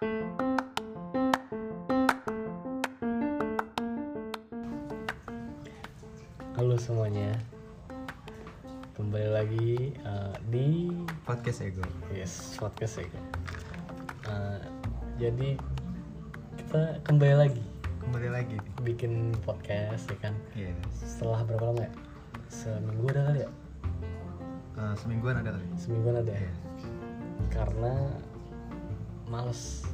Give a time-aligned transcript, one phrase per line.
[0.00, 0.08] Halo
[6.80, 7.36] semuanya,
[8.96, 10.88] kembali lagi uh, di
[11.28, 11.84] podcast ego
[12.16, 13.12] yes podcast ya.
[14.24, 14.64] Uh,
[15.20, 15.60] jadi
[16.56, 17.60] kita kembali lagi
[18.00, 20.32] kembali lagi bikin podcast ya kan.
[20.56, 20.72] Iya.
[20.96, 21.92] Setelah berapa lama ya?
[22.48, 23.50] Seminggu ada kali ya?
[24.80, 26.40] Eh, semingguan ada kali Semingguan ada ya?
[26.40, 26.52] Iya.
[27.52, 27.92] Karena
[29.30, 29.86] males,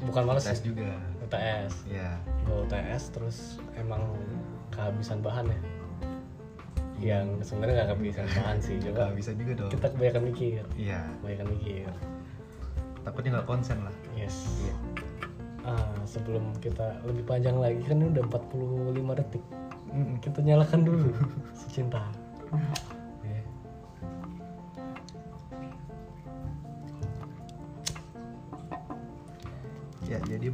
[0.00, 0.92] bukan males sih, juga
[1.22, 1.72] UTS.
[1.88, 3.36] ya Gue UTS terus
[3.74, 4.04] emang
[4.68, 5.60] kehabisan bahan ya.
[7.02, 11.00] Yang sebenarnya nggak kehabisan bahan sih, coba Nggak bisa juga dong kita kebanyakan mikir, iya
[11.18, 11.88] kebanyakan mikir.
[13.02, 14.36] takutnya nggak konsen lah Yes.
[14.60, 14.74] iya
[15.62, 19.44] Ah, sebelum kita lebih panjang lagi kan ini udah 45 detik.
[19.94, 20.18] Mm-mm.
[20.18, 21.06] Kita nyalakan dulu
[21.54, 22.02] si cinta.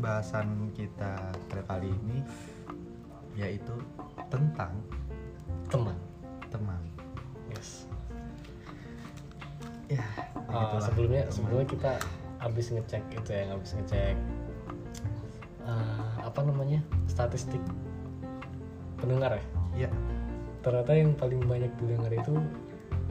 [0.08, 1.20] bahasan kita
[1.52, 2.24] pada kali ini
[3.36, 3.76] yaitu
[4.32, 4.72] tentang
[5.68, 5.92] Teman.
[6.48, 6.80] teman
[7.52, 7.84] Yes.
[9.92, 10.00] ya
[10.48, 10.80] begitulah.
[10.80, 11.34] sebelumnya Teman.
[11.36, 11.92] sebelumnya kita
[12.40, 14.16] habis ngecek itu ya, habis ngecek
[15.68, 16.80] ah, apa namanya?
[17.04, 17.60] statistik
[18.96, 19.44] pendengar ya.
[19.84, 19.90] ya
[20.64, 22.32] Ternyata yang paling banyak didengar itu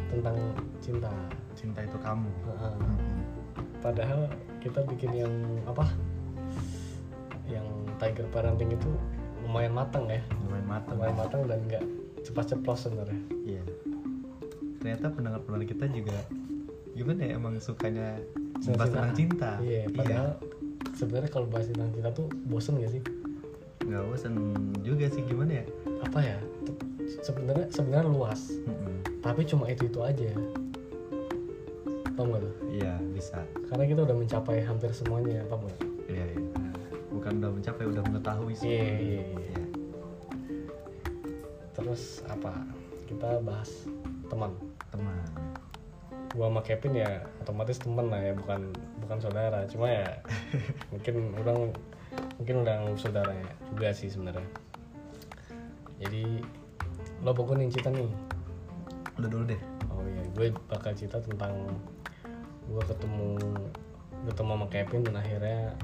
[0.10, 0.38] tentang
[0.82, 1.14] cinta.
[1.54, 2.26] cinta itu kamu
[2.58, 3.22] Ah, Mm-mm.
[3.86, 4.26] padahal
[4.58, 5.34] kita bikin yang
[5.70, 5.86] apa?
[7.48, 7.68] Yang
[7.98, 8.92] Tiger Parenting itu
[9.48, 10.20] lumayan matang ya.
[10.48, 10.96] lumayan matang.
[11.00, 11.84] Lumayan matang dan nggak
[12.28, 13.22] cepat ceplos sebenarnya.
[13.48, 13.64] Iya.
[14.84, 16.18] Ternyata pendengar-pendengar kita juga
[16.98, 18.18] gimana ya emang sukanya
[18.74, 19.52] bahas tentang cinta.
[19.62, 20.34] iya padahal
[20.98, 23.02] sebenarnya kalau bahas tentang cinta tuh bosen gak sih?
[23.86, 24.34] Nggak bosan
[24.82, 25.66] juga sih gimana ya?
[26.10, 26.38] Apa ya?
[27.22, 28.50] Sebenarnya sebenarnya luas.
[28.66, 29.22] Mm-mm.
[29.22, 30.34] tapi cuma itu itu aja.
[32.18, 32.54] Paham gak tuh?
[32.74, 33.46] Iya bisa.
[33.70, 35.87] Karena kita udah mencapai hampir semuanya paham gak iya iya
[37.28, 39.24] bukan udah mencapai udah mengetahui sih Iya, iya, iya.
[39.36, 39.64] Iya.
[41.76, 42.56] terus apa?
[43.04, 43.68] Kita bahas
[44.32, 44.56] teman.
[44.88, 45.28] Teman.
[46.32, 48.72] Gua sama Kevin ya otomatis temen lah ya bukan
[49.04, 49.68] bukan saudara.
[49.68, 50.24] Cuma ya
[50.96, 51.76] mungkin orang
[52.40, 54.48] mungkin udah nganggap saudara ya juga sih sebenarnya.
[56.00, 56.40] Jadi
[57.28, 58.08] lo pokoknya nih cerita nih.
[59.20, 59.62] Udah dulu deh.
[59.92, 61.76] Oh iya gue bakal cerita tentang
[62.72, 63.36] gue ketemu
[64.32, 65.76] ketemu sama Kevin dan akhirnya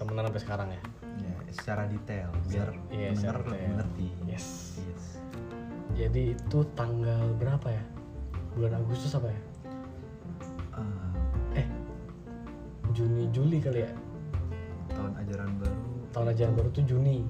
[0.00, 0.82] temenan sampai sekarang ya?
[1.20, 4.08] Ya secara detail biar Iya, pendengar lebih mengerti.
[4.24, 4.46] Yes.
[4.80, 5.04] Yes.
[5.92, 7.84] Jadi itu tanggal berapa ya?
[8.56, 9.40] Bulan Agustus apa ya?
[10.72, 11.12] Ah,
[11.60, 11.66] eh
[12.96, 13.92] Juni Juli kali ya?
[14.96, 15.84] Tahun ajaran baru.
[16.16, 17.28] Tahun ajaran baru tuh Juni.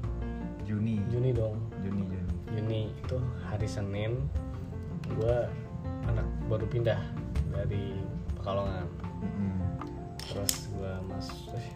[0.63, 1.03] Juni.
[1.11, 1.59] Juni dong.
[1.83, 2.33] Juni Juni.
[2.55, 4.31] Juni itu hari Senin.
[5.19, 5.37] Gue
[6.07, 7.01] anak baru pindah
[7.51, 7.99] dari
[8.39, 8.87] Pekalongan.
[9.21, 9.53] Mm-mm.
[10.17, 11.69] terus gue masuk eh,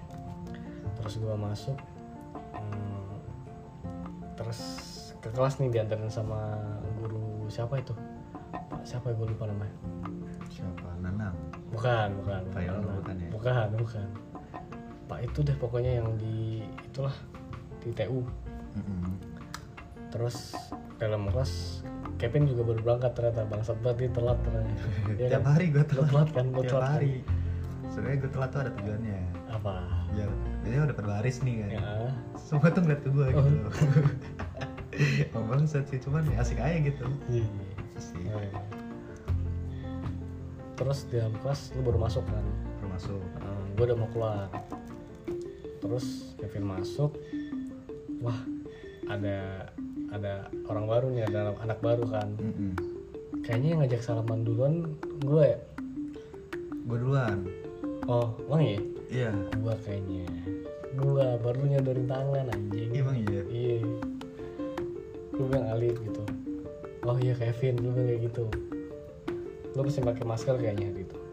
[1.05, 1.77] terus gue masuk
[2.57, 3.13] hmm,
[4.41, 4.61] terus
[5.21, 6.57] ke kelas nih diantarin sama
[6.97, 7.93] guru siapa itu?
[8.73, 9.77] Pak siapa ya gue lupa namanya?
[10.49, 10.89] Siapa?
[11.05, 11.37] Nanang?
[11.69, 12.43] Bukan bukan.
[12.49, 13.29] Pak Yono bukan, bukan ya?
[13.29, 14.09] bukan bukan.
[15.05, 17.13] Pak itu deh pokoknya yang di itulah
[17.85, 18.25] di TU
[18.81, 19.13] Mm-mm.
[20.09, 20.57] terus
[20.97, 21.85] dalam kelas
[22.17, 24.73] Kevin juga baru berangkat ternyata bangsat banget dia telat ternyata.
[25.21, 25.53] Iya tiap kan?
[25.53, 26.09] hari gue telat.
[26.09, 27.15] Telat kan tiap telat hari.
[27.93, 29.21] Sebenarnya gue telat tuh ada tujuannya.
[29.53, 29.75] Apa?
[30.17, 30.31] Biar
[30.65, 31.69] biasanya udah pada baris nih kan.
[31.71, 31.83] Ya.
[32.41, 33.45] Semua tuh ngeliat ke gue Oh.
[33.45, 33.69] gitu.
[35.35, 35.43] Oh.
[35.51, 37.05] Bangsat sih cuman ya asik aja gitu.
[37.27, 37.47] Iya.
[37.95, 38.25] asik.
[38.31, 38.63] Oh, iya.
[40.75, 42.45] terus di dalam kelas lu baru masuk kan?
[42.79, 43.21] Baru masuk.
[43.75, 44.47] Gue udah mau keluar.
[45.79, 47.15] Terus Kevin masuk
[48.19, 48.39] wah
[49.07, 49.69] ada
[50.09, 52.29] ada orang baru nih ada anak baru kan?
[52.39, 52.73] Mm-mm.
[53.43, 54.75] kayaknya yang ngajak salaman duluan
[55.21, 55.59] gue ya?
[56.87, 57.39] Gue duluan.
[58.07, 58.79] Oh emang ya
[59.11, 59.31] iya.
[59.55, 60.27] Gue kayaknya
[60.95, 62.91] gue baru nyodorin tangan anjing.
[62.95, 63.43] Emang iya?
[63.51, 63.77] Iya.
[65.35, 66.23] Gue bilang Alif gitu.
[67.05, 68.45] Oh iya Kevin gue bilang kayak gitu.
[69.75, 71.25] Lo mesti pakai masker kayaknya gitu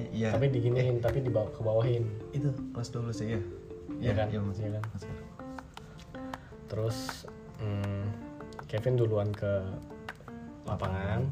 [0.00, 0.28] kayaknya iya.
[0.32, 2.04] Tapi diginiin tapi di bawah ke bawahin.
[2.32, 3.40] Itu kelas 12 ya iya.
[4.00, 4.26] Iya kan?
[4.32, 4.84] iya maksud Iya kan?
[4.94, 5.16] masker.
[6.70, 6.96] Terus
[7.60, 8.04] hmm,
[8.70, 9.52] Kevin duluan ke
[10.64, 11.28] lapangan.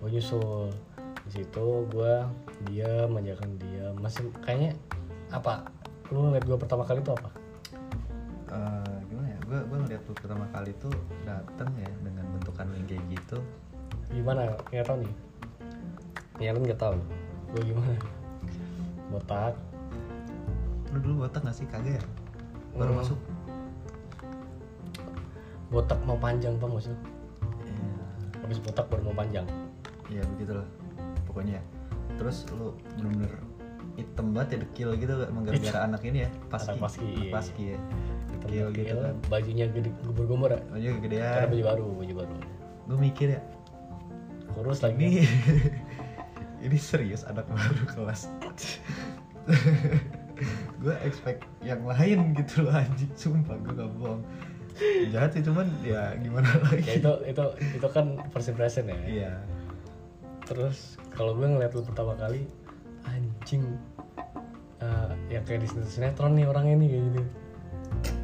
[0.00, 0.72] Gue nyusul.
[1.28, 2.14] Di situ gue
[2.70, 4.72] diam aja kan diam masih kayaknya
[5.28, 5.68] apa?
[6.08, 7.30] Lu ngeliat gue pertama kali itu apa?
[8.48, 9.38] Eh, gimana ya?
[9.44, 10.94] Gue gue ngeliat tuh pertama kali tuh
[11.28, 13.38] dateng ya dengan bentukan yang kayak gitu.
[14.08, 14.56] Gimana?
[14.72, 15.14] Nggak tahu nih.
[16.40, 16.96] Nyalin nggak tahu.
[17.52, 17.94] Gue gimana?
[19.12, 19.54] Botak.
[20.92, 21.68] Lu dulu botak gak sih?
[21.68, 22.04] Kagak ya?
[22.76, 23.00] Baru Hmm.
[23.04, 23.20] masuk.
[25.68, 27.00] Botak mau panjang pak maksudnya?
[27.68, 28.00] Iya.
[28.40, 29.44] habis botak baru mau panjang.
[30.08, 30.64] Iya begitulah.
[31.28, 31.60] Pokoknya.
[32.16, 33.32] Terus lu bener-bener
[33.98, 37.64] hitam banget ya dekil gitu emang gara-gara anak ini ya paski Anak paski, iya, paski
[37.74, 37.78] ya.
[38.30, 39.14] Dekil Dekil, gitu kan.
[39.26, 40.60] Bajunya gede gembur-gembur ya?
[40.70, 42.36] Baju karena kegedean baju baru baju baru.
[42.86, 43.40] Gue mikir ya.
[44.54, 44.96] Kurus lagi.
[45.02, 45.26] Ini
[46.70, 48.30] ini serius anak baru kelas.
[50.78, 53.10] Gue expect yang lain gitu loh anjing.
[53.18, 54.22] Sumpah gue gak bohong.
[55.10, 56.86] Jahat sih cuman ya gimana lagi?
[56.86, 57.44] Ya itu itu
[57.82, 58.98] itu kan first impression ya.
[59.02, 59.32] Iya.
[60.46, 62.46] Terus kalau gue ngeliat lu pertama kali
[63.48, 63.64] anjing
[64.84, 67.22] eh, yang kayak di sinetron nih orang ini kayak gitu.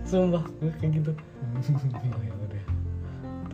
[0.04, 1.12] Sumpah gue kayak gitu.
[2.12, 2.64] Oh ya udah.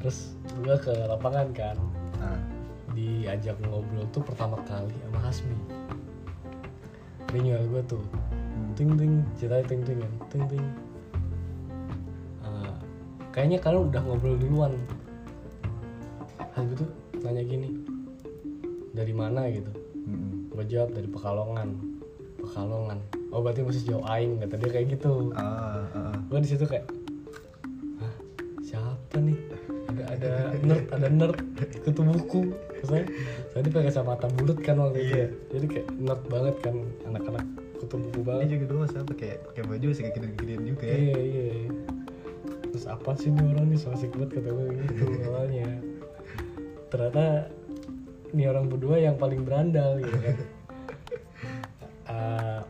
[0.02, 1.78] Terus gue ke lapangan kan.
[2.18, 2.42] Nah.
[2.90, 5.54] Diajak ngobrol tuh pertama kali sama Hasbi.
[7.30, 8.74] Dia nyuruh gue tuh hmm.
[8.74, 10.12] ting ting ceritanya ting ting kan.
[10.26, 10.64] Ting ting.
[12.42, 12.74] Ah,
[13.30, 14.74] kayaknya kalian udah ngobrol duluan.
[16.50, 16.90] Hasbi tuh
[17.22, 17.78] nanya gini
[18.90, 19.46] dari mana?
[19.54, 19.79] gitu.
[20.50, 21.68] Gue jawab dari Pekalongan.
[22.42, 22.98] Pekalongan.
[23.30, 25.30] Oh berarti mesti jauh aing kata dia kayak gitu.
[25.38, 26.14] Ah ah, ah.
[26.18, 26.90] gue di situ kayak
[28.02, 28.14] Hah,
[28.64, 29.38] siapa nih?
[29.90, 30.30] Ada ada
[30.62, 31.38] nerd ada nerd
[31.82, 32.54] kutu buku
[32.86, 33.04] saya
[33.52, 35.28] tadi pakai kacamata bulat kan waktu itu ya.
[35.54, 36.74] Jadi kayak nerd banget kan
[37.06, 37.46] anak-anak
[37.78, 40.96] kutu buku ini banget juga dulu saya pakai pakai baju sih kayak gini-ginian juga ya.
[40.96, 41.44] Iya iya.
[41.54, 41.70] Iya.
[42.70, 43.78] terus apa sih nih orang nih?
[43.82, 45.68] So asik banget kata gue gitu awalnya.
[46.90, 47.26] Ternyata
[48.30, 50.36] ini orang berdua yang paling berandal gitu kan
[52.10, 52.60] Eh,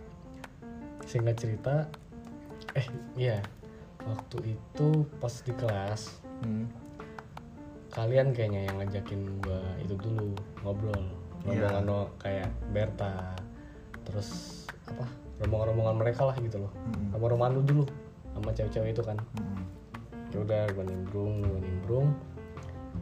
[1.02, 1.88] singkat cerita
[2.70, 2.84] eh
[3.16, 3.40] iya
[4.00, 4.86] waktu itu
[5.16, 6.68] pas di kelas Hmm.
[7.90, 11.04] kalian kayaknya yang ngajakin gua itu dulu ngobrol
[11.42, 11.68] Iya.
[11.68, 13.36] rombongan kayak Berta
[14.02, 14.28] terus
[14.86, 15.04] apa
[15.38, 17.12] rombongan-rombongan mereka lah gitu loh Mm-mm.
[17.12, 17.84] sama Romano dulu
[18.30, 19.64] sama cewek-cewek itu kan Mm-mm.
[20.30, 22.08] ya udah gue nimbrung gue nimbrung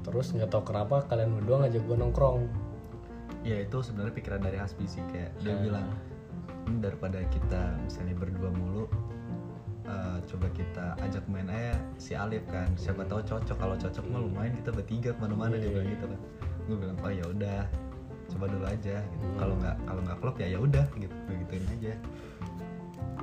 [0.01, 2.41] terus nggak tahu kenapa kalian berdua ngajak gue nongkrong.
[3.43, 5.61] Ya itu sebenarnya pikiran dari Hasbi sih kayak dia Ah.
[5.61, 5.87] bilang
[6.65, 8.85] "Hmm, daripada kita misalnya berdua mulu
[9.85, 12.69] eh, coba kita ajak main aja si Alif kan.
[12.75, 15.73] Siapa tahu cocok kalau cocok mah lumayan kita bertiga ke mana-mana dia Iya.
[15.73, 16.21] bilang gitu kan.
[16.69, 17.61] Gue bilang oh ya udah
[18.29, 19.25] coba dulu aja gitu.
[19.25, 19.39] Hmm.
[19.39, 21.93] kalau nggak kalau nggak klop ya ya udah gitu begituin aja.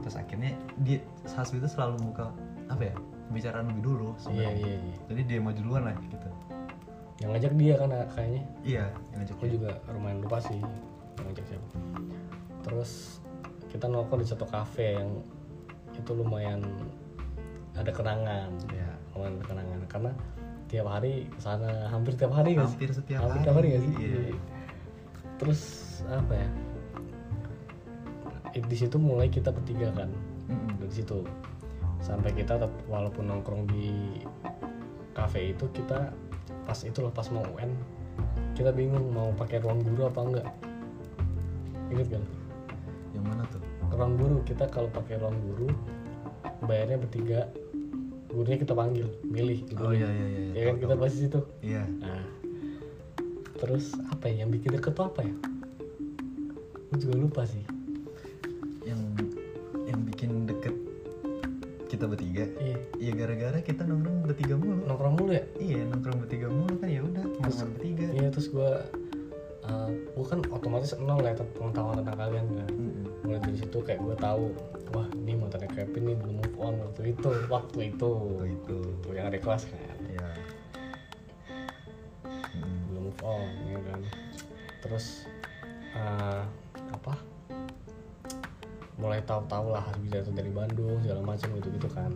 [0.02, 2.34] Terus akhirnya dia Hasbi itu selalu buka
[2.66, 2.96] apa ya
[3.30, 4.58] pembicaraan lebih dulu iya sebenarnya.
[4.58, 4.96] iya iya.
[5.06, 6.30] Jadi dia mau duluan lah gitu
[7.24, 8.44] yang ngajak dia kan kayaknya.
[8.68, 9.54] Iya yang ngajak aku dia.
[9.56, 10.60] juga lumayan lupa sih
[11.16, 11.68] yang ngajak siapa.
[12.68, 12.92] Terus
[13.72, 15.10] kita nongkrong di satu kafe yang
[15.96, 16.60] itu lumayan
[17.76, 18.52] ada kenangan.
[18.68, 18.90] Iya.
[19.16, 19.80] lumayan ada kenangan.
[19.88, 20.12] Karena
[20.68, 22.68] tiap hari ke sana hampir tiap hari sih?
[22.68, 23.94] Hampir setiap hampir hari, tiap hari nggak sih?
[23.96, 24.36] Iya.
[25.36, 25.62] terus
[26.08, 26.50] apa ya?
[28.56, 30.12] Eh, di situ mulai kita bertiga kan.
[30.52, 30.80] Mm-mm.
[30.84, 31.24] dari situ.
[32.04, 32.60] Sampai kita
[32.92, 34.20] walaupun nongkrong di
[35.16, 36.12] kafe itu kita
[36.66, 37.72] pas itu loh pas mau UN
[38.58, 40.48] kita bingung mau pakai ruang guru apa enggak.
[41.92, 42.24] Inget kan
[43.14, 43.62] yang mana tuh?
[43.94, 45.70] Ruang guru kita kalau pakai ruang guru
[46.66, 47.48] bayarnya bertiga.
[48.32, 51.04] Gurunya kita panggil milih gitu oh iya iya iya ya kan kita tahu.
[51.08, 51.40] pas di situ.
[51.64, 51.84] iya.
[52.04, 52.24] Nah
[53.56, 55.36] terus apa ya yang bikin deket tuh apa ya?
[56.92, 57.64] Gue juga lupa sih.
[58.84, 59.02] Yang
[59.88, 60.76] yang bikin deket
[61.88, 62.44] kita bertiga
[63.06, 64.82] iya iya gara-gara kita nongkrong bertiga mulu.
[64.90, 65.46] Nongkrong mulu ya?
[65.62, 68.06] Iya nongkrong bertiga mulu kan ya udah malam bertiga.
[68.18, 68.72] iya terus gue
[69.70, 72.70] uh, gue kan otomatis nol ya tentang pengetahuan tentang kalian kan.
[72.74, 73.06] Mm-mm.
[73.22, 74.46] mulai dari situ kayak gue tahu
[74.98, 78.10] wah ini mantannya Kevin nih belum move on waktu itu waktu itu.
[78.10, 78.78] Waktu itu.
[79.06, 79.98] Tuh, yang ada kelas kan.
[80.10, 80.30] Iya.
[82.58, 82.80] Mm.
[82.90, 84.02] belum move on ya kan.
[84.82, 85.06] Terus
[85.94, 86.42] uh,
[86.90, 87.14] apa?
[88.98, 92.10] Mulai tahu-tahu lah bisa itu dari Bandung segala macam gitu gitu kan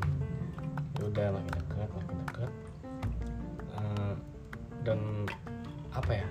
[1.00, 2.52] ya udah makin dekat makin dekat
[3.80, 4.12] Uh,
[4.84, 5.24] dan
[5.96, 6.28] apa ya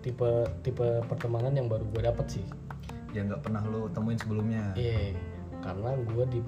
[0.00, 0.24] tipe
[0.64, 2.46] tipe pertemanan yang baru gue dapet sih.
[3.12, 4.72] Yang nggak pernah lo temuin sebelumnya.
[4.72, 5.12] Iya,
[5.60, 6.40] karena gue di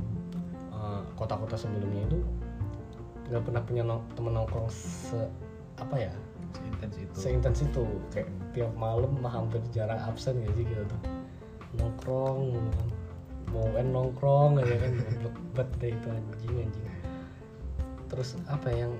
[0.72, 2.24] uh, kota-kota sebelumnya itu
[3.28, 5.28] nggak pernah punya nong- temen nongkrong se
[5.76, 6.12] apa ya
[6.56, 7.16] seintens itu.
[7.20, 7.84] seintens itu.
[8.08, 11.00] Kayak tiap malam mah hampir jarang absen gak sih gitu tuh.
[11.76, 12.48] Nongkrong
[13.52, 16.93] mau kan nongkrong aja kan goblok banget deh itu anjing anjing
[18.08, 18.92] terus apa ya, yang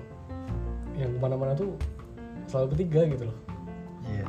[0.95, 1.75] yang ke mana-mana tuh
[2.47, 3.37] selalu bertiga gitu loh.
[4.07, 4.27] Iya.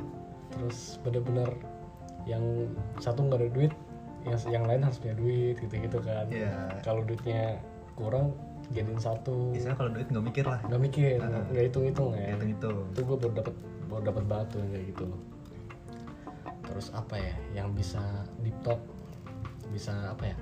[0.53, 1.51] Terus bener-bener
[2.27, 2.43] yang
[2.99, 3.73] satu nggak ada duit
[4.27, 6.27] yang yang lain harus punya duit gitu gitu kan.
[6.29, 6.83] Iya.
[6.83, 7.63] kalau duitnya
[7.95, 8.35] kurang
[8.75, 9.55] jadiin satu.
[9.55, 10.61] Biasanya kalau duit nggak mikir lah.
[10.67, 12.35] Nggak mikir nggak hitung hitung ya.
[12.35, 13.55] Hitung itu itu gue baru dapat
[13.87, 15.21] baru dapat batu kayak gitu loh.
[16.67, 18.03] Terus apa ya yang bisa
[18.43, 18.83] deep talk
[19.71, 20.37] bisa apa ya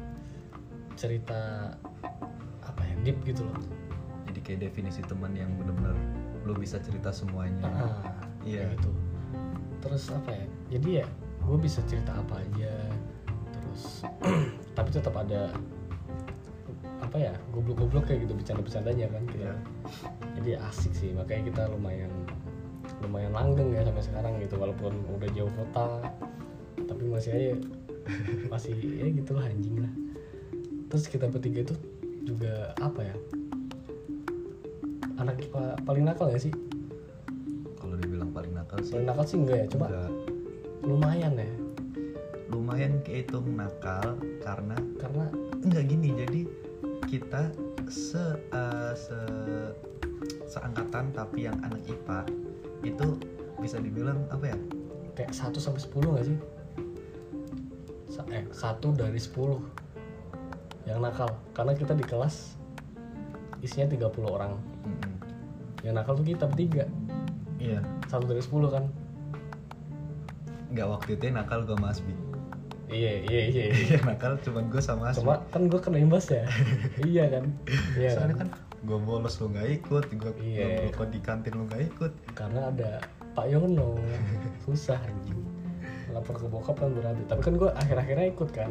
[0.94, 1.74] cerita
[2.62, 3.58] apa ya deep gitu loh
[4.44, 5.96] kayak definisi teman yang benar-benar
[6.44, 7.64] lo bisa cerita semuanya.
[7.64, 8.12] Ah,
[8.44, 8.68] Iya.
[8.76, 8.92] gitu.
[9.80, 10.46] Terus apa ya?
[10.76, 11.06] Jadi ya
[11.40, 12.72] gue bisa cerita apa aja.
[13.50, 14.04] Terus
[14.76, 15.48] tapi tetap ada
[17.00, 19.50] apa ya goblok-goblok kayak gitu bercanda-bercandanya kan kita
[20.40, 21.10] jadi asik sih.
[21.16, 22.12] Makanya kita lumayan
[23.00, 26.00] lumayan langgeng ya sampai sekarang gitu walaupun udah jauh kota
[26.84, 27.48] tapi masih aja
[28.52, 29.92] masih ya gitulah anjing lah.
[30.92, 31.74] Terus kita bertiga itu
[32.24, 33.14] juga apa ya
[35.24, 36.52] anak IPA paling nakal gak sih?
[37.80, 38.92] Kalau dibilang paling nakal sih.
[38.92, 39.66] Paling nakal sih enggak ya?
[39.72, 39.86] Coba.
[39.88, 40.12] Enggak.
[40.84, 41.52] lumayan ya?
[42.52, 45.24] Lumayan kehitung nakal karena karena
[45.64, 46.40] enggak gini jadi
[47.08, 47.48] kita
[47.88, 49.18] se eh, se
[50.44, 52.20] seangkatan tapi yang anak IPA
[52.84, 53.16] itu
[53.56, 54.58] bisa dibilang apa ya?
[55.16, 56.38] Kayak 1 sampai 10 gak sih?
[58.34, 59.62] Eh, satu dari 10
[60.84, 61.32] yang nakal.
[61.56, 62.60] Karena kita di kelas
[63.64, 64.52] isinya 30 orang.
[64.84, 65.13] Mm-mm.
[65.84, 66.88] Yang nakal tuh kita bertiga.
[67.60, 67.84] Iya.
[68.08, 68.84] Satu dari 10 kan.
[70.72, 72.16] Nggak waktu itu yang nakal gue Mas Bi
[72.94, 73.64] iya iya iya.
[73.98, 75.24] Yang nakal cuma gue sama Asbi.
[75.24, 76.44] Cuma kan gue kena imbas ya.
[77.10, 77.44] Iya kan?
[77.98, 78.48] Iya soalnya kan?
[78.54, 80.04] kan gue bolos lu nggak ikut.
[80.14, 80.92] Gue Iya.
[80.94, 82.12] gue di kantin lu nggak ikut.
[82.36, 83.02] Karena ada
[83.34, 83.98] Pak Yono.
[84.64, 85.40] Susah anjing.
[86.14, 87.22] Lapor ke bokap kan berarti.
[87.26, 88.70] Tapi kan gue akhir-akhirnya ikut kan.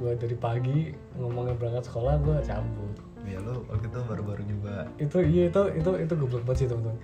[0.00, 0.78] Gue dari pagi
[1.20, 4.88] ngomongnya berangkat sekolah gue cabut ya lu waktu itu baru-baru nyoba.
[4.96, 6.98] Itu iya itu itu itu goblok banget sih teman-teman.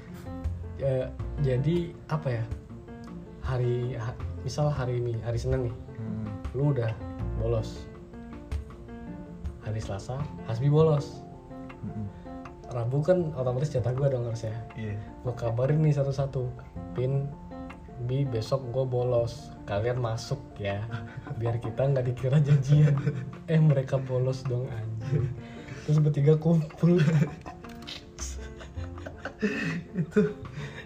[0.76, 1.08] Ya,
[1.40, 2.44] jadi apa ya
[3.40, 6.28] hari ha- misal hari ini hari Senin nih Hmm.
[6.52, 6.92] lu udah
[7.37, 7.88] bolos.
[9.62, 11.25] Hari Selasa Hasbi bolos.
[11.82, 12.06] Mm-mm.
[12.66, 14.54] Rabu kan otomatis jatah gue dong harusnya.
[14.75, 14.99] Iya.
[15.23, 16.44] Gue kabarin nih satu-satu.
[16.92, 17.30] Pin
[18.04, 19.50] bi besok gue bolos.
[19.64, 20.85] Kalian masuk ya.
[21.35, 22.94] Biar kita nggak dikira janjian.
[23.52, 25.30] Eh mereka bolos dong anjing
[25.87, 26.99] terus bertiga kumpul.
[29.95, 30.35] Itu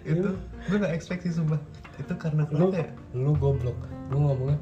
[0.05, 0.29] itu
[0.69, 1.57] gue nggak expect sih sumpah.
[1.97, 2.85] Itu karena lu ya?
[3.17, 3.75] lu goblok.
[4.13, 4.61] Lu ngomongnya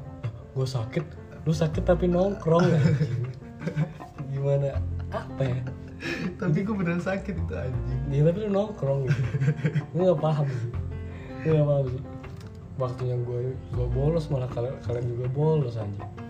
[0.56, 1.04] gue sakit.
[1.44, 2.64] Lu sakit tapi nongkrong.
[2.64, 3.28] Anjing
[4.32, 4.80] gimana?
[5.12, 5.60] Apa ya?
[6.40, 8.00] Tapi gue beneran sakit itu anjing.
[8.08, 9.12] Ya tapi lu nongkrong.
[9.12, 9.22] Gitu
[9.92, 10.48] gue nggak paham.
[10.48, 10.72] Sih
[11.44, 12.02] gue nggak paham sih.
[12.80, 16.29] Waktunya gue gue bolos malah kalian kalian juga bolos anjing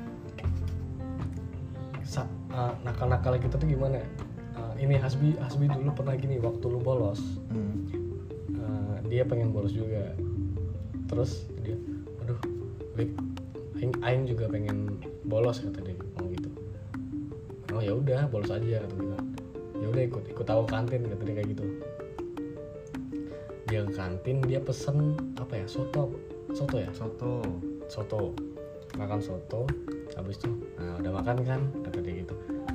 [2.61, 4.05] uh, nakal-nakal kita tuh gimana?
[4.57, 7.21] Uh, ini Hasbi Hasbi dulu pernah gini waktu lu bolos.
[7.49, 7.89] Hmm.
[8.57, 10.13] uh, dia pengen bolos juga.
[11.09, 11.77] Terus dia
[12.23, 12.39] aduh
[12.95, 13.11] Wik,
[13.81, 15.97] Aing, Aing juga pengen bolos kata dia.
[15.97, 16.51] Ngomong gitu.
[17.73, 19.19] Oh ya udah bolos aja kata dia.
[19.81, 21.65] Ya udah ikut ikut aku kantin kata dia kayak gitu.
[23.71, 26.13] Dia ke kantin dia pesen apa ya soto.
[26.53, 26.91] Soto ya?
[26.93, 27.41] Soto.
[27.87, 28.35] Soto.
[28.99, 29.71] Makan soto
[30.19, 31.99] habis itu nah udah makan kan kata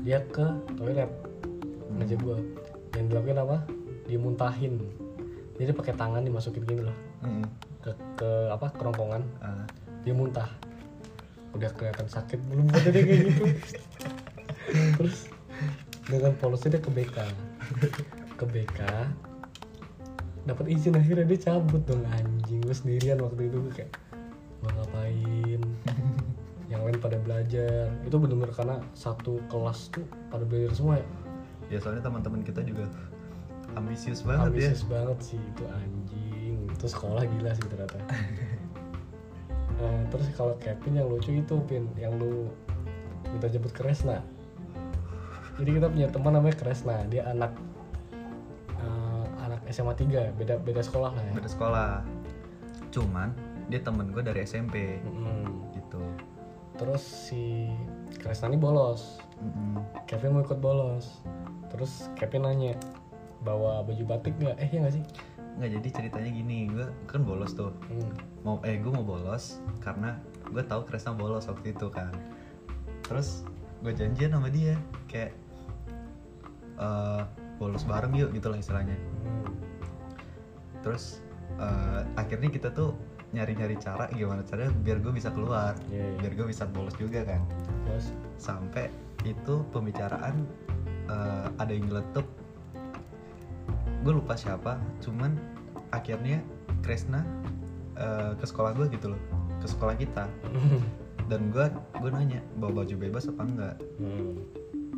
[0.05, 0.45] dia ke
[0.77, 1.09] toilet
[1.97, 2.37] ngajak gua.
[2.93, 3.57] Yang dilakuin apa?
[4.05, 4.77] Dimuntahin.
[5.57, 7.43] Jadi pakai tangan dimasukin gini loh Mm-mm.
[7.81, 8.69] ke ke apa?
[8.77, 9.23] Kerongkongan.
[9.41, 9.65] Ah.
[10.05, 10.45] dia muntah.
[11.57, 13.43] Udah kelihatan sakit belum ada dia kayak gitu.
[15.01, 15.17] Terus
[16.05, 17.17] dengan polosnya dia ke BK
[18.37, 18.79] ke BK
[20.45, 22.61] dapat izin akhirnya dia cabut dong anjing.
[22.61, 23.91] Gue sendirian waktu itu gue kayak
[24.61, 25.61] gue ngapain
[26.71, 27.91] yang lain pada belajar.
[28.05, 31.07] Itu bener-bener karena satu kelas tuh pada belajar semua ya.
[31.69, 32.85] Ya soalnya teman-teman kita juga
[33.73, 34.69] ambisius banget ya.
[34.69, 36.55] Ambisius banget sih itu anjing.
[36.69, 37.99] Itu sekolah gila sih ternyata.
[39.75, 42.47] Eh, terus kalau Kevin yang lucu itu pin yang lu
[43.27, 44.23] minta jemput Kresna
[45.55, 47.55] jadi kita punya teman namanya Kresna dia anak
[48.75, 51.31] eh, anak SMA 3 beda beda sekolah lah ya.
[51.31, 51.91] Beda sekolah.
[52.91, 53.31] Cuman
[53.71, 55.73] dia temen gue dari SMP Mm-mm.
[55.73, 55.74] gitu
[56.75, 57.71] terus si
[58.19, 59.19] Kresna ini bolos.
[59.39, 59.83] Mm-mm.
[60.07, 61.23] Kevin mau ikut bolos.
[61.71, 62.73] Terus Kevin nanya
[63.43, 64.57] bawa baju batik nggak?
[64.59, 65.03] Eh ya nggak sih?
[65.59, 67.71] Nggak jadi ceritanya gini gue kan bolos tuh.
[67.91, 68.11] Hmm.
[68.45, 72.13] mau eh gue mau bolos karena gue tahu Kresna bolos waktu itu kan.
[73.05, 73.43] Terus
[73.83, 74.75] gue janjian sama dia
[75.07, 75.33] kayak
[76.79, 77.21] eh,
[77.55, 78.95] bolos bareng yuk gitu lah istilahnya.
[78.95, 79.51] Hmm.
[80.85, 81.25] terus
[81.57, 82.93] eh, akhirnya kita tuh
[83.35, 86.17] nyari-nyari cara gimana caranya biar gue bisa keluar Iya, iya.
[86.23, 87.43] biar gue bisa bolos juga kan.
[87.83, 88.05] Terus?
[88.39, 88.87] Sampai
[89.27, 90.47] itu pembicaraan
[91.11, 92.23] eh, ada yang nyeletuk.
[94.07, 95.35] Gue lupa siapa cuman
[95.91, 96.39] akhirnya
[96.81, 97.25] Kresna
[97.97, 99.21] eh, ke sekolah gue gitu loh
[99.59, 100.25] ke sekolah kita.
[101.29, 101.65] Dan gue
[101.99, 103.75] gue nanya bawa baju bebas apa enggak?
[103.99, 104.39] Hmm.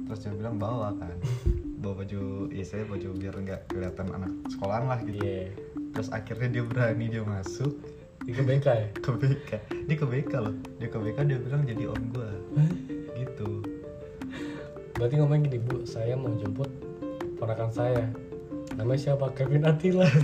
[0.08, 1.15] terus dia bilang bawa kan.
[1.84, 5.20] Bawa baju ya saya baju biar nggak kelihatan anak sekolahan lah gitu.
[5.22, 5.53] Iya.
[5.94, 7.74] terus akhirnya dia berani dia masuk
[8.25, 8.88] Di ke BK ya?
[8.97, 9.51] ke BK
[9.88, 10.55] dia ke BK loh.
[10.81, 12.29] Dia ke BK dia bilang jadi om gue
[13.17, 13.50] gitu.
[14.97, 16.69] Berarti ngomong gini bu, saya mau jemput
[17.38, 18.09] ponakan saya.
[18.74, 19.29] Namanya siapa?
[19.38, 20.09] Kevin Attila.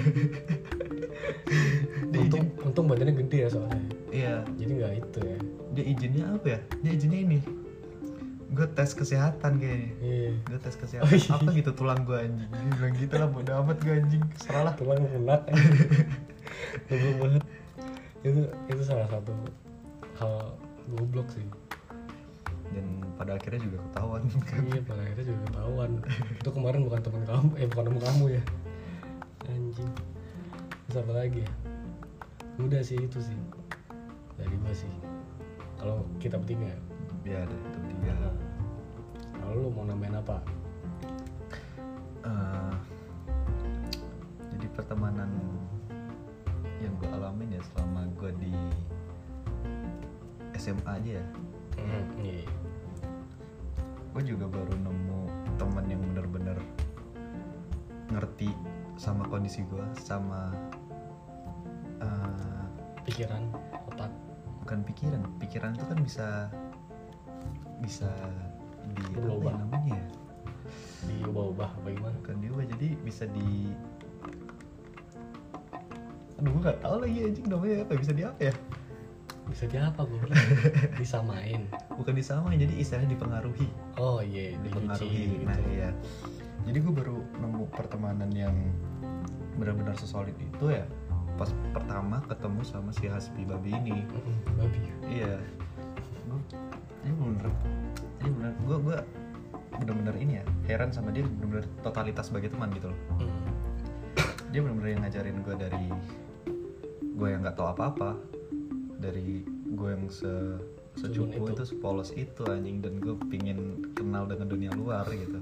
[2.13, 3.81] untung, untung badannya gede ya soalnya.
[4.09, 4.35] iya.
[4.57, 5.37] Jadi nggak itu ya.
[5.73, 6.59] dia izinnya apa ya?
[6.85, 7.39] Dia izinnya ini.
[8.53, 9.89] Gue tes kesehatan kayaknya.
[10.01, 10.31] Iya.
[10.45, 11.09] Gue tes kesehatan.
[11.09, 11.29] Oh, iya.
[11.33, 12.49] apa gitu tulang gue anjing?
[12.49, 14.23] Dia bilang gitu lah bodo amat gue anjing.
[14.37, 14.73] Serah lah.
[14.77, 15.49] Tulang lunak
[17.21, 17.43] banget
[18.23, 19.35] itu itu salah satu
[20.19, 20.55] hal
[20.95, 21.45] goblok sih.
[22.73, 24.23] Dan pada akhirnya juga ketahuan.
[24.73, 25.91] Iya pada akhirnya juga ketahuan.
[26.41, 28.43] Itu kemarin bukan teman kamu eh bukan teman kamu ya.
[29.51, 29.91] Anjing.
[30.89, 31.51] Terus apa lagi ya?
[32.57, 33.37] Udah sih itu sih.
[34.39, 34.89] Dari gua sih.
[35.77, 36.79] Kalau kita bertiga ya?
[37.23, 38.15] Ya ada itu tiga
[39.43, 40.39] kalau lu mau nambahin apa?
[42.25, 42.73] Eh,
[44.55, 45.29] jadi pertemanan
[46.83, 48.53] yang gue alamin ya selama gue di
[50.59, 51.25] SMA aja ya
[51.79, 52.45] hmm, iya
[54.13, 55.21] gue juga baru nemu
[55.57, 56.57] temen yang bener-bener
[58.13, 58.53] ngerti
[58.99, 60.53] sama kondisi gue sama
[61.97, 62.63] eh,
[63.09, 63.41] pikiran
[63.89, 64.11] otak
[64.61, 66.27] bukan pikiran pikiran itu kan bisa
[67.81, 68.11] bisa
[68.93, 69.53] di apa ya Berubah.
[69.59, 70.07] namanya ya?
[71.03, 73.75] diubah-ubah bagaimana bukan diubah jadi bisa di
[76.43, 77.93] aduh gue gak tau lagi anjing namanya apa?
[77.95, 78.53] Bisa di apa ya?
[79.47, 80.27] Bisa di apa gua?
[80.99, 81.71] Disamain.
[81.95, 83.71] Bukan disamain jadi istilahnya dipengaruhi.
[83.95, 85.89] Oh iya dipengaruhi diuji nah gitu iya.
[86.67, 88.51] Jadi gue baru nemu pertemanan yang
[89.55, 90.83] benar-benar sesolid itu ya
[91.39, 94.03] pas pertama ketemu sama si Hasbi Babi ini.
[94.59, 94.79] Babi.
[95.07, 95.39] Iya.
[96.27, 96.43] Gue
[97.07, 97.47] ini bener
[98.19, 98.97] ini bener gue gue
[99.79, 102.99] bener-bener ini ya heran sama dia bener-bener totalitas sebagai teman gitu loh.
[103.15, 103.43] Mm.
[104.53, 105.85] dia bener-bener yang ngajarin gue dari
[107.13, 108.17] gue yang nggak tahu apa-apa.
[108.99, 110.57] Dari gue yang se
[110.93, 111.53] secupu itu.
[111.57, 112.81] itu sepolos itu anjing.
[112.81, 115.39] Dan gue pingin kenal dengan dunia luar gitu.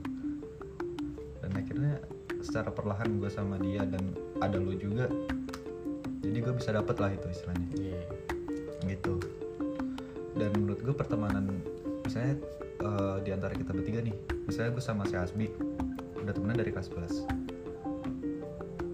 [1.42, 2.00] Dan akhirnya
[2.42, 4.02] secara perlahan gue sama dia dan
[4.42, 5.06] ada lu juga
[6.22, 7.68] jadi gue bisa dapet lah itu istilahnya.
[7.76, 8.02] Iya.
[8.86, 9.16] Gitu.
[10.38, 11.50] Dan menurut gue pertemanan
[12.06, 12.40] misalnya
[12.82, 14.16] eh, di antara kita bertiga nih
[14.50, 15.48] misalnya gue sama si Asbi
[16.22, 17.41] udah temenan dari kelas 11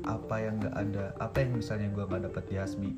[0.10, 2.92] apa yang nggak ada apa yang misalnya gue nggak dapat di Asbi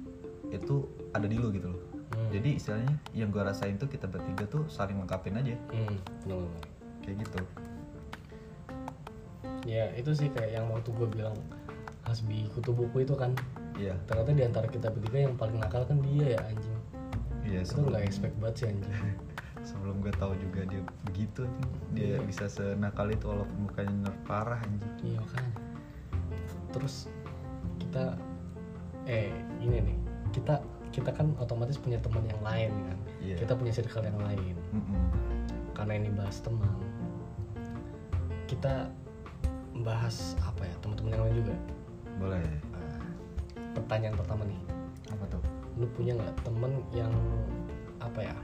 [0.50, 0.76] itu
[1.12, 2.26] ada di lu gitu loh Hmm.
[2.34, 5.93] jadi istilahnya yang gue rasain tuh kita bertiga tuh saling lengkapin aja hmm,
[6.26, 6.65] bener-bener.
[7.00, 7.39] kayak gitu
[9.63, 11.38] ya itu sih kayak yang waktu gue bilang
[12.02, 13.38] Hasbi kutu buku itu kan
[13.76, 16.78] iya ternyata di antara kita bertiga yang paling nakal kan dia ya anjing
[17.45, 18.89] iya itu nggak expect banget sih anjing
[19.69, 21.72] sebelum gue tahu juga dia begitu anjing.
[21.93, 22.26] dia Iya.
[22.26, 25.45] bisa senakal itu walaupun mukanya nerd parah anjing iya kan
[26.69, 27.10] terus
[27.82, 28.15] kita
[29.10, 29.97] eh ini nih
[30.36, 32.99] kita kita kan otomatis punya teman yang lain kan.
[33.19, 33.36] Iya.
[33.43, 34.55] kita punya circle yang lain.
[34.71, 35.01] Mm-mm.
[35.75, 36.75] karena ini bahas teman
[38.49, 38.91] kita
[39.86, 41.55] bahas apa ya teman-teman yang lain juga?
[42.19, 42.49] Boleh.
[42.73, 42.99] Nah,
[43.77, 44.60] pertanyaan pertama nih.
[45.13, 45.43] Apa tuh?
[45.79, 47.13] Lu punya nggak temen yang
[47.99, 48.36] apa ya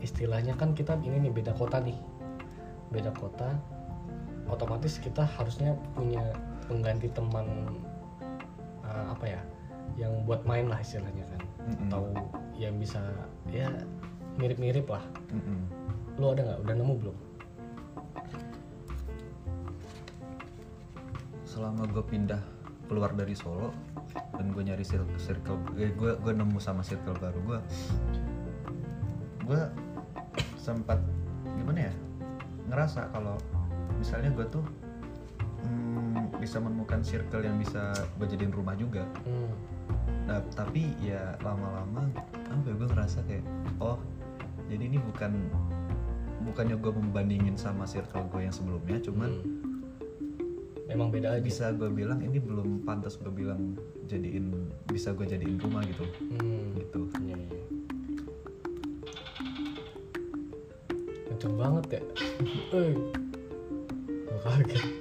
[0.00, 1.98] istilahnya kan kita ini nih beda kota nih.
[2.94, 3.52] Beda kota
[4.46, 6.22] otomatis kita harusnya punya
[6.66, 7.46] pengganti teman
[8.82, 9.40] uh, apa ya
[9.96, 11.82] yang buat main lah istilahnya kan Mm-mm.
[11.88, 12.02] atau
[12.58, 13.00] yang bisa
[13.48, 13.70] ya
[14.36, 15.02] mirip-mirip lah
[15.32, 15.60] Mm-mm.
[16.20, 17.16] lu ada nggak udah nemu belum
[21.46, 22.42] selama gue pindah
[22.86, 23.72] keluar dari Solo
[24.36, 27.58] dan gue nyari circle, circle eh, gue gue nemu sama circle baru gue
[29.48, 29.62] gue
[30.60, 31.00] sempat
[31.56, 31.94] gimana ya
[32.68, 33.38] ngerasa kalau
[33.96, 34.64] misalnya gue tuh
[35.64, 35.95] mm,
[36.46, 37.90] bisa menemukan circle yang bisa
[38.22, 39.50] gue jadiin rumah juga hmm.
[40.30, 42.06] nah tapi ya lama-lama
[42.46, 43.42] apa ya gue ngerasa kayak
[43.82, 43.98] oh
[44.70, 45.34] jadi ini bukan
[46.46, 49.42] bukannya gue membandingin sama circle gue yang sebelumnya cuman
[50.86, 51.02] Hmm.
[51.02, 53.74] memang beda aja bisa gue bilang ini belum pantas gue bilang
[54.06, 56.78] jadiin bisa gue jadiin rumah gitu hmm.
[56.78, 57.64] gitu Iya, iya.
[61.26, 62.02] Kenceng banget ya.
[62.78, 62.94] Eh.
[64.46, 64.95] Kaget.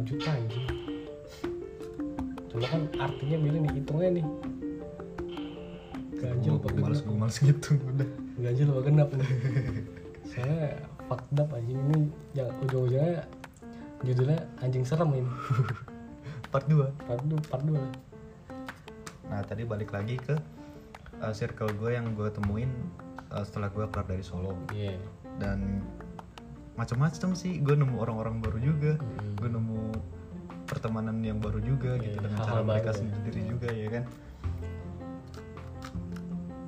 [0.00, 0.58] 4 juta gitu.
[0.64, 0.72] ini
[2.50, 4.26] cuma kan artinya milih nih hitungnya nih.
[6.20, 6.84] Ganjil apa genap?
[6.88, 8.08] males gue males gitu udah.
[8.40, 9.08] Ganjil apa genap?
[9.12, 9.30] Nih
[10.32, 13.28] saya fucked up aja ini yang ujung-ujungnya
[14.02, 15.32] judulnya anjing serem ini.
[16.50, 17.78] Part 2 part 2 part 2
[19.30, 20.34] nah tadi balik lagi ke
[21.22, 22.66] uh, circle gue yang gue temuin
[23.30, 24.58] uh, setelah gue keluar dari Solo.
[24.74, 24.98] Yeah.
[25.38, 25.86] dan
[26.74, 29.34] macam-macam sih gue nemu orang-orang baru juga Mm.
[29.36, 29.80] gue nemu
[30.64, 33.00] pertemanan yang baru juga Iya, gitu dengan hal-hal cara mereka baru ya.
[33.00, 34.04] sendiri juga ya kan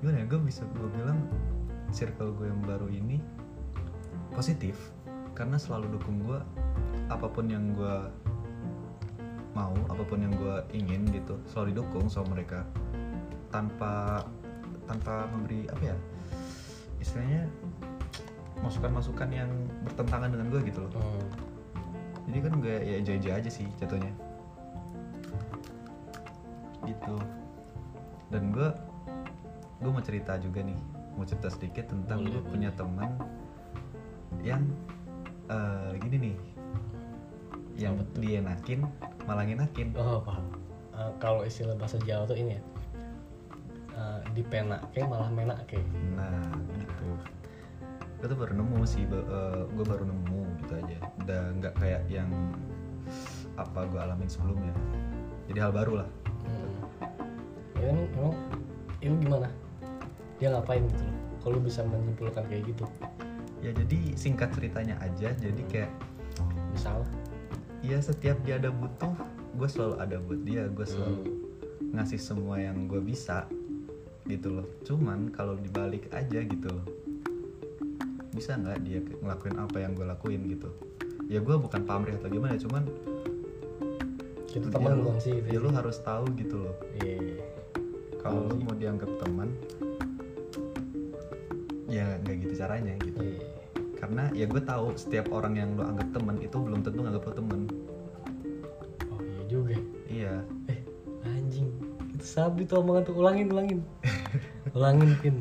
[0.00, 1.18] gimana ya gue bisa gue bilang
[1.90, 3.22] circle gue yang baru ini
[4.30, 4.74] positif
[5.32, 6.40] karena selalu dukung gue
[7.06, 7.96] apa pun yang gue
[9.52, 12.64] mau apa pun yang gue ingin gitu selalu didukung sama mereka
[13.52, 14.24] tanpa
[14.84, 15.96] tanpa memberi apa ya
[16.98, 17.46] istilahnya
[18.62, 19.50] masukan-masukan yang
[19.82, 21.26] bertentangan dengan gue gitu loh Hmm.
[22.26, 24.10] jadi kan gue ya enjoy aja sih jatuhnya
[26.82, 27.16] gitu
[28.28, 28.68] dan gue
[29.78, 30.78] gue mau cerita juga nih
[31.14, 33.10] mau cerita sedikit tentang gue punya teman
[34.40, 34.62] yang
[35.46, 36.36] eh, gini nih
[37.78, 38.20] yang Apa tuh?
[38.20, 38.80] dienakin
[39.22, 40.44] malah ngenakin Oh paham.
[40.92, 42.62] Eh, kalau istilah bahasa Jawa tuh ini ya.
[43.92, 45.80] Eh, dipenake malah menake.
[46.12, 47.08] nah gitu
[48.22, 49.02] gue tuh baru nemu sih
[49.74, 52.30] gue baru nemu gitu aja udah nggak kayak yang
[53.58, 54.70] apa gue alamin sebelumnya
[55.50, 56.10] jadi hal baru lah
[56.42, 56.74] Hmm.
[57.78, 58.34] Ya kan emang
[58.98, 59.48] itu gimana?
[60.38, 61.18] Dia ngapain gitu loh?
[61.38, 62.86] Kalau bisa menyimpulkan kayak gitu,
[63.58, 65.90] ya jadi singkat ceritanya aja jadi kayak
[66.70, 67.06] misal
[67.78, 69.14] ya setiap dia ada butuh
[69.54, 71.98] gue selalu ada buat dia gue selalu Hmm.
[71.98, 73.46] ngasih semua yang gue bisa
[74.26, 76.86] gitu loh cuman kalau dibalik aja gitu loh
[78.32, 80.68] bisa nggak dia ngelakuin apa yang gue lakuin gitu?
[81.28, 82.84] Ya gue bukan pamrih atau gimana cuman
[84.52, 86.76] ya teman lu- bukan sih ya lu harus tahu gitu loh.
[87.00, 87.40] Iya.
[88.20, 89.50] kalau lu mau dianggap teman
[91.86, 93.20] ya nggak gitu caranya gitu.
[93.20, 93.48] Iya.
[93.98, 97.32] karena ya gue tahu setiap orang yang lu anggap teman itu belum tentu nganggap lu
[97.38, 97.60] temen.
[99.08, 99.74] Oh iya juga.
[100.10, 100.34] iya.
[100.66, 100.78] Eh
[101.22, 101.70] anjing,
[102.10, 103.14] itu sabi tuh omongan tuh.
[103.14, 103.78] Ulangin ulangin,
[104.76, 105.36] ulangin pin.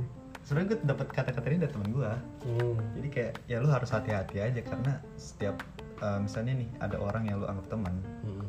[0.51, 2.11] Sebenarnya gue dapat kata-kata ini dari temen gue
[2.43, 2.75] Hmm.
[2.99, 5.55] jadi kayak ya lu harus hati-hati aja karena setiap
[6.03, 8.43] eh, misalnya nih ada orang yang lu anggap teman Hmm.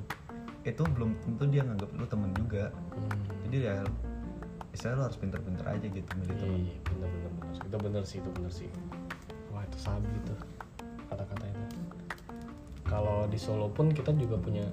[0.66, 3.22] itu belum tentu dia nganggap lu temen juga Hmm.
[3.46, 3.76] jadi ya
[4.74, 7.54] istilahnya lu harus pinter-pinter aja gitu milih temen iya, bener bener bener.
[7.62, 8.70] Itu bener sih, itu bener sih.
[9.52, 10.38] Wah itu sabi tuh
[11.06, 11.64] kata-kata itu.
[12.82, 14.64] Kalau di Solo pun kita juga punya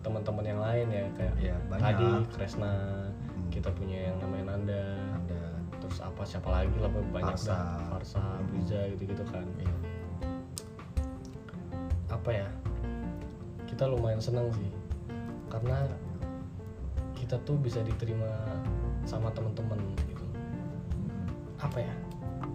[0.00, 2.72] teman-teman yang lain ya kayak ya banyak tadi Kresna,
[3.12, 3.48] Hmm.
[3.52, 4.82] kita punya yang namanya Nanda,
[6.12, 7.56] apa siapa lagi lah banyak Farsa.
[7.56, 9.48] dah, Farsa, Briza gitu-gitu kan.
[9.56, 9.76] Iya.
[12.12, 12.48] Apa ya?
[13.64, 14.68] Kita lumayan seneng sih
[15.48, 15.88] karena
[17.16, 18.28] kita tuh bisa diterima
[19.04, 19.76] sama teman-teman
[20.08, 20.24] gitu.
[20.24, 21.28] Hmm.
[21.60, 21.94] apa ya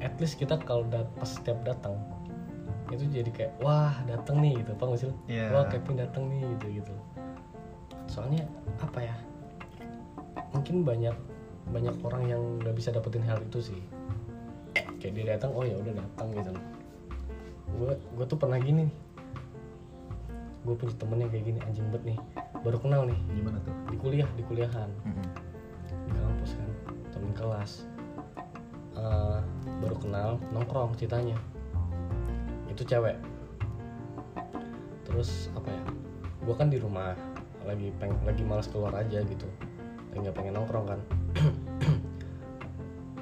[0.02, 1.98] at least kita kalau dat pas setiap datang
[2.94, 5.12] itu jadi kayak wah datang nih gitu nggak sih?
[5.28, 5.46] Iya.
[5.52, 6.94] wah Kevin datang nih gitu gitu
[8.08, 8.48] soalnya
[8.80, 9.16] apa ya
[10.56, 11.16] mungkin banyak
[11.72, 13.82] banyak orang yang nggak bisa dapetin hal itu sih.
[14.98, 16.52] Kayak dia datang oh ya udah datang gitu.
[17.76, 18.96] Gue gue tuh pernah gini nih.
[20.64, 22.18] Gue punya temen yang kayak gini anjing banget nih.
[22.64, 23.20] Baru kenal nih.
[23.36, 23.76] Gimana tuh?
[23.92, 24.90] Di kuliah di kuliahan.
[25.04, 25.28] Mm-mm.
[26.08, 26.70] di kampus kan
[27.12, 27.72] temen kelas.
[28.96, 29.40] Eh,
[29.84, 31.36] baru kenal nongkrong ceritanya.
[32.72, 33.20] Itu cewek.
[35.04, 35.84] Terus apa ya?
[36.48, 37.12] Gue kan di rumah
[37.68, 39.48] lagi peng lagi malas keluar aja gitu.
[40.16, 41.00] Nggak pengen nongkrong kan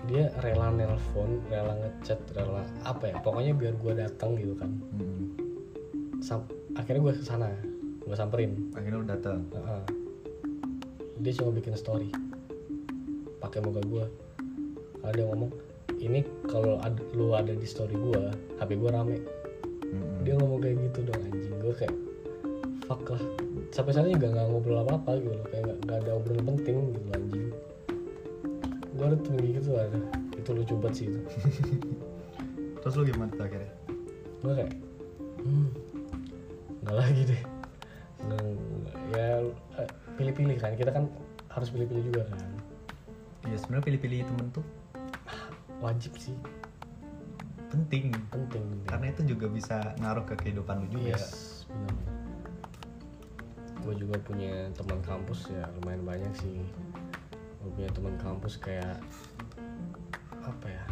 [0.05, 4.71] dia rela nelpon rela ngechat rela apa ya pokoknya biar gue datang gitu kan.
[4.93, 5.25] Mm-mm.
[6.21, 7.49] Sam- akhirnya gue ke sana
[8.05, 8.69] gue samperin.
[8.77, 9.83] Akhirnya lu datang Heeh.
[11.25, 12.13] dia cuma bikin story
[13.45, 14.05] pakai muka gua.
[15.05, 15.51] Ada yang ngomong
[16.01, 19.21] ini kalau ada, lu ada di story gua HP gua rame.
[19.85, 20.25] Mm-mm.
[20.25, 21.55] dia ngomong kayak gitu dong anjing.
[21.61, 21.95] Gua kayak
[22.89, 23.21] fuck lah.
[23.69, 27.09] Sampai sana juga nggak ngobrol apa apa gitu loh kayak nggak ada obrolan penting gitu
[27.13, 27.45] anjing
[29.13, 29.99] temen kayak gitu ada.
[30.33, 31.19] Itu lucu banget sih itu.
[32.81, 33.71] Terus lu gimana tuh akhirnya?
[34.41, 34.71] Gua kayak
[35.45, 35.67] hmm
[36.81, 37.41] nggak lagi deh.
[38.25, 38.43] Nggak,
[39.13, 39.27] ya
[39.81, 40.73] eh, pilih-pilih kan.
[40.73, 41.05] Kita kan
[41.53, 42.49] harus pilih-pilih juga kan.
[43.45, 44.65] Ya sebenarnya pilih-pilih temen tuh
[45.81, 46.33] wajib sih.
[47.69, 48.09] Penting.
[48.33, 51.17] Penting karena itu juga bisa ngaruh ke kehidupan lu juga.
[51.17, 51.95] Yes benar.
[53.85, 56.65] Gue juga punya teman kampus ya lumayan banyak sih
[57.65, 59.01] gue punya teman kampus kayak
[60.45, 60.85] apa ya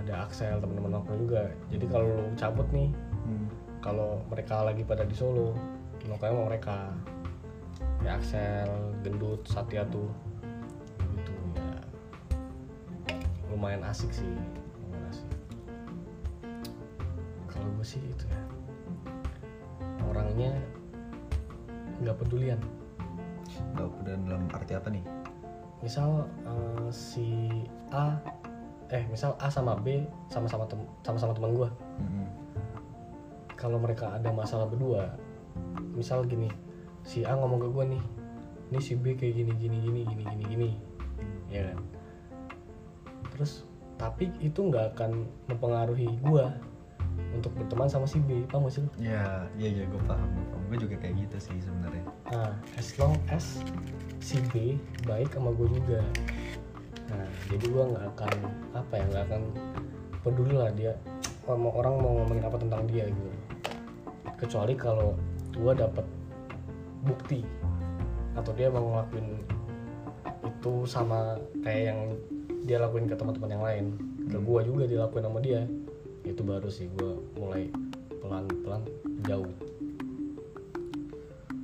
[0.00, 1.52] ada Axel teman-teman nongkrong juga.
[1.68, 2.88] Jadi kalau lu cabut nih
[3.26, 3.50] Hmm.
[3.82, 5.52] kalau mereka lagi pada di Solo
[6.08, 6.78] nongkrong sama mereka.
[8.00, 10.08] Ya Axel gendut Satya tuh
[10.96, 11.76] gitu ya.
[13.52, 14.32] Lumayan asik sih
[14.80, 15.28] lumayan asik.
[17.52, 18.42] Kalau gue sih itu ya
[20.08, 20.56] orangnya
[22.00, 22.60] nggak pedulian.
[23.76, 25.15] Nggak peduli dalam arti apa nih
[25.86, 27.46] misal eh, si
[27.94, 28.18] A
[28.90, 31.70] eh misal A sama B sama-sama tem- sama-sama teman gue
[32.02, 32.26] Mm-mm.
[33.54, 35.14] kalau mereka ada masalah berdua
[35.94, 36.50] misal gini
[37.06, 38.04] si A ngomong ke gue nih
[38.66, 40.70] ini si B kayak gini gini gini gini gini gini.
[41.46, 41.78] Ya kan?
[43.30, 43.62] Terus
[43.94, 46.44] tapi itu nggak akan mempengaruhi gue
[47.36, 48.90] untuk berteman sama si B paham gak sih lu?
[48.98, 52.90] ya iya iya gue paham gue paham gue juga kayak gitu sih sebenarnya Nah, as
[52.98, 53.62] long as
[54.18, 54.74] si B
[55.06, 56.02] baik sama gue juga.
[57.06, 58.32] Nah, jadi gue nggak akan
[58.74, 59.42] apa ya nggak akan
[60.26, 60.98] peduli lah dia
[61.46, 63.30] mau orang mau ngomongin apa tentang dia gitu.
[64.42, 65.14] Kecuali kalau
[65.54, 66.02] gue dapet
[67.06, 67.46] bukti
[68.34, 69.38] atau dia mau ngelakuin
[70.42, 72.00] itu sama kayak yang
[72.66, 73.86] dia lakuin ke teman-teman yang lain
[74.26, 74.42] ke Hmm.
[74.42, 75.62] gue juga dilakuin sama dia
[76.26, 77.70] itu baru sih gue mulai
[78.18, 78.82] pelan-pelan
[79.24, 79.50] jauh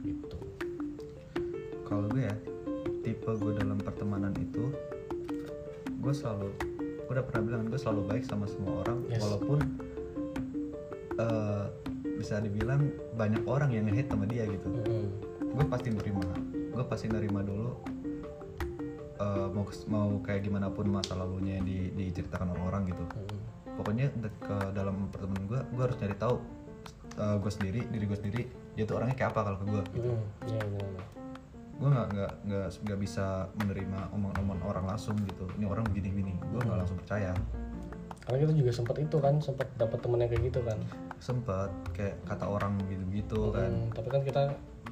[0.00, 0.38] gitu
[1.84, 2.36] kalau gue ya
[3.02, 4.70] tipe gue dalam pertemanan itu
[5.98, 6.48] gue selalu
[7.02, 9.20] gue udah pernah bilang gue selalu baik sama semua orang Yes.
[9.20, 9.58] walaupun
[11.18, 11.66] eh,
[12.16, 12.86] bisa dibilang
[13.18, 15.06] banyak orang yang nge-hate sama dia gitu Mm-mm.
[15.52, 16.22] gue pasti nerima
[16.72, 17.74] gue pasti nerima dulu
[19.18, 23.31] eh, mau mau kayak gimana pun masa lalunya yang di, diceritakan orang-orang gitu Mm-mm.
[23.74, 24.06] Pokoknya
[24.38, 26.36] ke dalam pertemanan gue gue harus nyari tahu
[27.14, 30.22] eh, gue sendiri diri gue sendiri dia tuh orangnya kayak apa kalau ke gue Hmm,
[30.40, 31.02] benar.
[31.72, 33.26] gue nggak nggak nggak nggak bisa
[33.58, 37.32] menerima omongan-omongan orang langsung gitu ini orang begini-begini gue nggak langsung percaya
[38.22, 40.78] Karena kita juga sempat itu kan, sempat dapat temen yang kayak gitu kan.
[41.18, 44.42] sempet kayak kata orang gitu-gitu kan Hmm, tapi kan kita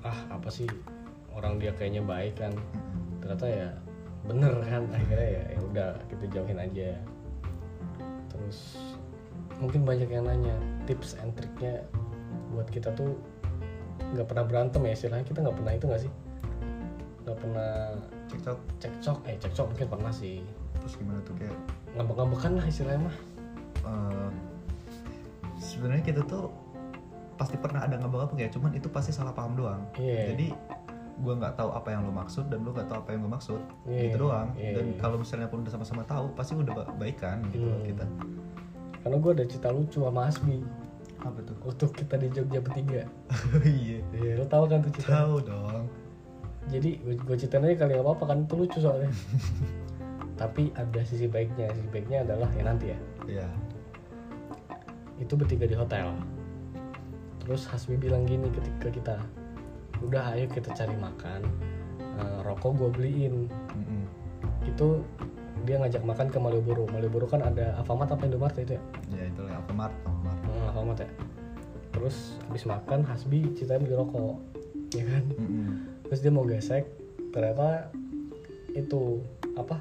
[0.02, 0.66] ah apa sih
[1.30, 2.50] orang dia kayaknya baik kan.
[3.22, 3.68] Ternyata ya
[4.26, 6.90] bener kan akhirnya ya ya udah kita jauhin aja.
[8.50, 8.82] Terus
[9.62, 10.58] mungkin banyak yang nanya
[10.90, 11.86] tips and triknya
[12.50, 13.14] buat kita tuh
[14.10, 15.22] nggak pernah berantem ya istilahnya.
[15.22, 16.12] Kita nggak pernah itu nggak sih?
[17.22, 17.70] Nggak pernah
[18.26, 18.58] cekcok.
[18.82, 19.18] cekcok.
[19.30, 20.42] Eh cekcok mungkin pernah sih.
[20.82, 21.54] Terus gimana tuh kayak
[21.94, 23.16] ngambek-ngambekan lah istilahnya mah.
[23.86, 24.30] Eh,
[25.62, 26.50] sebenarnya kita tuh
[27.38, 29.80] pasti pernah ada apa ya cuman itu pasti salah paham doang.
[29.94, 30.34] Iya.
[30.34, 30.46] jadi
[31.20, 33.60] gue nggak tahu apa yang lo maksud dan lo nggak tahu apa yang gue maksud.
[33.84, 34.48] Iya, gitu doang.
[34.56, 34.96] iya, dan iya.
[34.96, 37.84] kalau misalnya pun udah sama-sama tahu pasti udah ba- baikan gitu Hmm.
[37.84, 38.06] kita.
[39.00, 40.56] Karena gue ada cerita lucu sama Asbi
[41.20, 41.56] apa tuh?
[41.62, 43.02] Waktu kita di Jogja bertiga.
[43.64, 44.00] Iya.
[44.10, 45.20] Iya, lo tau kan tuh cerita?
[45.20, 45.84] Tahu dong.
[46.68, 48.38] Jadi gue ceritain aja kali nggak apa-apa kan?
[48.44, 49.08] Itu lucu soalnya.
[50.40, 51.68] Tapi ada sisi baiknya.
[51.70, 52.98] Sisi baiknya adalah ya nanti ya.
[53.28, 53.48] Iya.
[55.16, 56.16] Itu bertiga di hotel.
[57.40, 59.16] Terus Hasbi bilang gini ketika kita
[60.04, 61.44] udah ayo kita cari makan.
[62.00, 63.34] Eh, rokok gue beliin.
[63.76, 64.04] Mm-mm.
[64.64, 65.00] itu
[65.64, 66.88] dia ngajak makan ke Malioboro.
[66.88, 68.82] Malioboro kan ada Alfamart apa Indomaret ya itu ya?
[69.12, 70.38] Ya itu lah Alfamart Alfamart.
[70.44, 71.08] Hmm, Alfamart ya.
[71.90, 72.16] Terus
[72.48, 74.36] habis makan Hasbi ceritanya beli rokok
[74.96, 75.24] ya kan?
[75.36, 75.68] Mm-mm.
[76.08, 76.84] terus dia mau gesek
[77.30, 77.92] ternyata
[78.74, 79.22] itu
[79.54, 79.78] apa?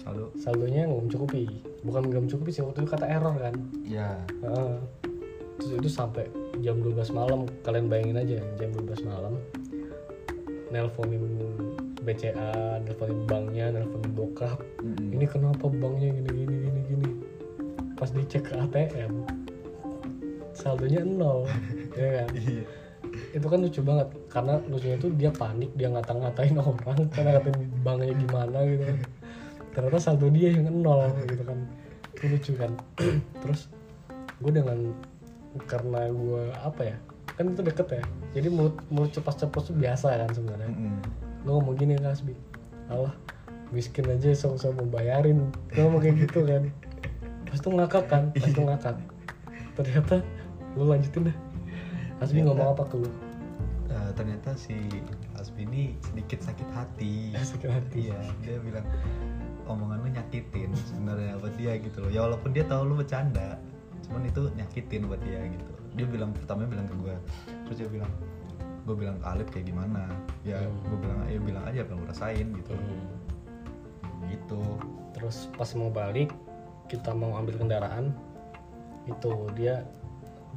[0.00, 0.32] Saldo.
[0.40, 1.44] Saldonya nggak mencukupi.
[1.84, 3.54] Bukan nggak mencukupi sih waktu itu kata error kan?
[3.84, 4.20] Ya.
[4.42, 4.74] Heeh.
[5.60, 6.24] terus itu sampai
[6.60, 7.48] jam 12 malam.
[7.64, 9.34] Kalian bayangin aja jam 12 malam.
[10.70, 11.24] Nelponin
[12.00, 14.60] BCA nelponin banknya nelponin bokap.
[14.80, 15.16] Mm-mm.
[15.16, 17.08] ini kenapa banknya gini gini gini gini?
[17.98, 19.40] Pas dicek ke ATM
[20.60, 21.48] saldonya nol.
[21.90, 22.28] Ya kan?
[22.38, 22.64] Iya.
[23.34, 28.14] Itu kan lucu banget karena lucunya itu dia panik dia ngata-ngatain orang karena ngatain banknya
[28.14, 28.98] gimana gitu kan.
[29.74, 31.58] Ternyata saldo dia yang nol gitu kan.
[32.14, 32.72] Itu lucu kan.
[33.42, 33.66] Terus
[34.38, 34.94] gue dengan
[35.66, 36.96] karena gue apa ya
[37.34, 38.04] kan itu deket ya
[38.36, 40.70] jadi mulut mulut cepat-cepat tuh biasa kan sebenarnya.
[40.70, 40.98] Mm-mm.
[41.42, 42.34] gue ngomong gini kan Asbi
[42.90, 43.14] Allah
[43.70, 45.50] miskin aja sama-sama mau bayarin.
[45.70, 46.62] Gue ngomong kayak gitu kan.
[47.46, 48.96] Pas itu ngakak kan pas itu ngakak.
[49.78, 50.14] Ternyata
[50.74, 51.36] lu lanjutin deh.
[52.18, 53.10] Asbi ngomong apa ke lu?
[53.90, 54.74] Eh, ternyata si
[55.38, 57.34] Asbi ini sedikit sakit hati.
[57.50, 58.10] Sakit hati.
[58.10, 58.86] Iya dia bilang
[59.70, 62.10] omongan lu nyakitin sebenarnya buat dia gitu loh.
[62.10, 63.58] Ya walaupun dia tahu lu bercanda
[64.10, 65.72] cuman itu nyakitin buat dia gitu.
[65.94, 67.14] Dia bilang pertama bilang ke gue
[67.66, 68.10] terus dia bilang
[68.82, 70.10] gue bilang ke Alif kayak gimana?
[70.42, 70.74] Ya Hmm.
[70.90, 72.74] gue bilang ayo bilang aja apa yang rasain gitu.
[72.74, 73.06] Hmm.
[74.26, 74.60] gitu.
[75.14, 76.34] Terus pas mau balik
[76.90, 78.10] kita mau ambil kendaraan
[79.06, 79.86] itu dia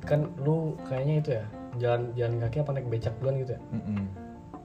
[0.03, 1.45] kan lu kayaknya itu ya
[1.79, 3.61] jalan jalan kaki apa naik becak duluan gitu ya?
[3.71, 4.03] Mm-mm.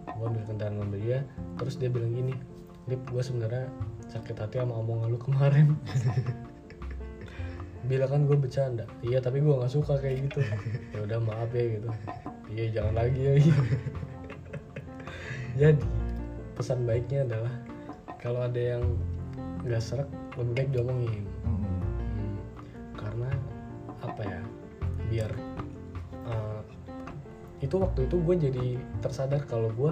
[0.08, 1.18] gue ambil kendaraan mobil dia
[1.60, 2.34] terus dia bilang gini
[2.88, 3.68] Lip gue sebenarnya
[4.08, 5.76] sakit hati sama omongan lu kemarin
[7.86, 8.84] bilang kan gue bercanda.
[9.06, 10.40] Iya tapi gue nggak suka kayak gitu.
[10.94, 11.88] Ya udah maaf ya gitu.
[12.48, 13.32] Iya jangan lagi ya
[15.58, 15.74] jadi
[16.54, 17.54] pesan baiknya adalah
[18.22, 18.84] kalau ada yang
[19.66, 20.06] nggak serak
[20.38, 21.26] lebih baik diomongin.
[21.42, 21.78] Mm-mm.
[22.14, 22.36] Hmm,
[22.94, 23.30] karena
[24.06, 24.40] apa ya
[25.10, 25.30] biar
[26.30, 26.62] uh,
[27.58, 28.66] itu waktu itu gue jadi
[29.02, 29.90] tersadar kalau gue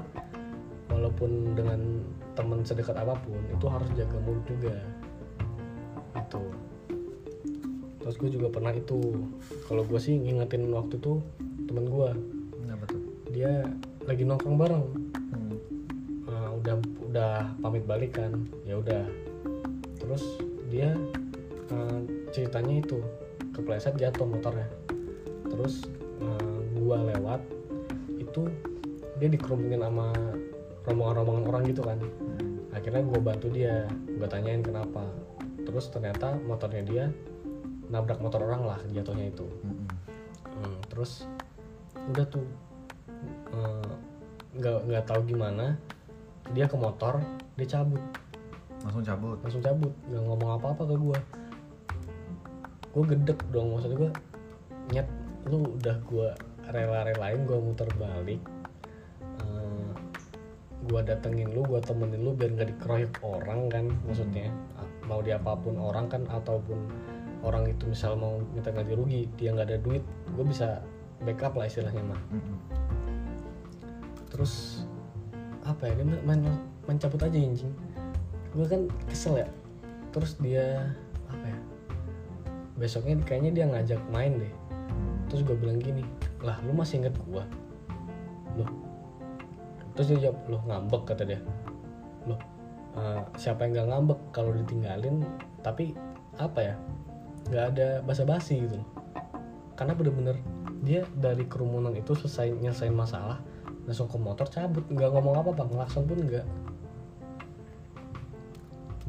[0.87, 2.07] walaupun dengan
[2.39, 4.79] teman sedekat apa pun itu harus jaga mulut juga.
[6.15, 6.47] Itu
[8.07, 9.27] terus gue juga pernah itu.
[9.67, 11.19] Kalau gue sih ngingetin waktu itu
[11.67, 12.15] temen gue
[12.87, 13.03] tuh?
[13.35, 13.67] Dia
[14.07, 14.85] lagi nongkrong bareng.
[15.35, 15.57] Hmm.
[16.31, 16.75] Uh, udah
[17.11, 18.47] udah pamit balik kan.
[18.63, 19.11] Ya udah.
[19.99, 20.23] Terus
[20.71, 20.95] dia
[21.75, 21.99] uh,
[22.31, 23.03] ceritanya itu
[23.51, 24.71] kepleset jatuh motornya.
[25.47, 25.89] Terus
[26.21, 27.41] eh, gua lewat
[28.21, 28.45] itu
[29.17, 30.13] dia dikerumunin sama
[30.85, 31.99] rombongan-rombongan orang gitu kan.
[32.77, 35.09] Akhirnya gue bantu dia gue tanyain kenapa.
[35.65, 37.05] Terus ternyata motornya dia
[37.93, 39.47] nabrak motor orang lah jatuhnya itu.
[39.63, 39.89] Mm-mm.
[40.47, 41.29] Hmm, terus
[41.97, 42.47] udah tuh
[43.53, 43.93] eh,
[44.57, 45.77] nggak nggak tahu gimana
[46.55, 47.21] dia ke motor
[47.59, 48.03] dia cabut.
[48.83, 49.37] Langsung cabut?
[49.43, 51.19] Langsung cabut nggak ngomong apa-apa ke gue
[52.97, 54.09] gue gedek dong maksud gue
[54.89, 55.05] nyet
[55.53, 56.29] lu udah gue
[56.73, 58.41] rela-relain gue muter balik
[59.37, 59.91] Eh,
[60.87, 64.49] gue datengin lu gue temenin lu biar nggak dikeroyok orang kan maksudnya.
[65.07, 66.79] Mau dia apa pun orang kan ataupun
[67.45, 70.81] orang itu misal mau minta ganti rugi dia nggak ada duit gue bisa
[71.25, 72.57] backup lah istilahnya mah Mm-mm.
[74.33, 74.85] terus
[75.67, 76.41] apa ya dia main
[76.87, 77.75] main cabut aja anjing.
[78.55, 79.49] Gue kan kesel ya.
[80.15, 80.95] Terus dia
[81.27, 81.59] apa ya
[82.79, 84.53] besoknya kayaknya dia ngajak main deh.
[85.27, 86.07] Terus gue bilang gini
[86.41, 87.45] lah lu masih inget gue
[88.57, 88.71] loh.
[89.99, 91.41] Terus dia jawab loh ngambek kata dia.
[92.31, 92.39] Loh
[92.95, 94.21] eh, siapa yang nggak ngambek?
[94.31, 95.27] Kalau ditinggalin
[95.67, 95.93] tapi
[96.39, 96.75] apa ya
[97.49, 98.79] nggak ada basa-basi gitu.
[98.81, 99.07] Loh
[99.77, 100.37] karena bener-bener
[100.83, 103.39] dia dari kerumunan itu selesai nyelesain masalah
[103.85, 106.47] langsung ke motor cabut nggak ngomong apa apa ngelakson pun nggak.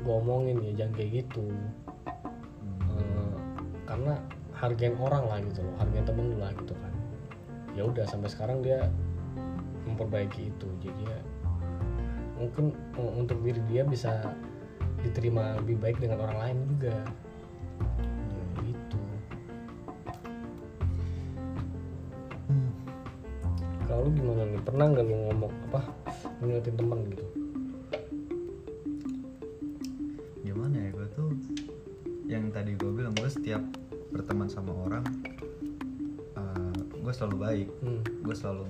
[0.04, 1.50] Gue omongin ya jangan kayak gitu.
[2.94, 3.36] Eh,
[3.88, 4.14] karena
[4.54, 6.94] hargain orang lah gitu loh hargain temen lah gitu kan.
[7.74, 8.92] Ya udah sampai sekarang dia
[9.88, 10.68] memperbaiki itu.
[10.84, 11.20] Jadi ya
[12.38, 14.36] mungkin eh, untuk diri dia bisa
[15.02, 16.94] diterima lebih baik dengan orang lain juga
[24.08, 25.82] lu gimana nih pernah nggak lu ngomong apa
[26.40, 27.26] ngingetin teman gitu
[30.48, 31.30] gimana ya gue tuh
[32.32, 33.60] yang tadi gue bilang gue setiap
[34.16, 35.04] berteman sama orang
[37.08, 38.02] gue selalu baik hmm.
[38.20, 38.64] gue selalu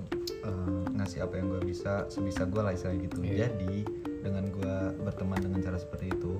[0.46, 3.50] eh, ngasih apa yang gue bisa sebisa gue lah istilahnya gitu Iya.
[3.50, 3.82] jadi
[4.22, 6.38] dengan gue berteman dengan cara seperti itu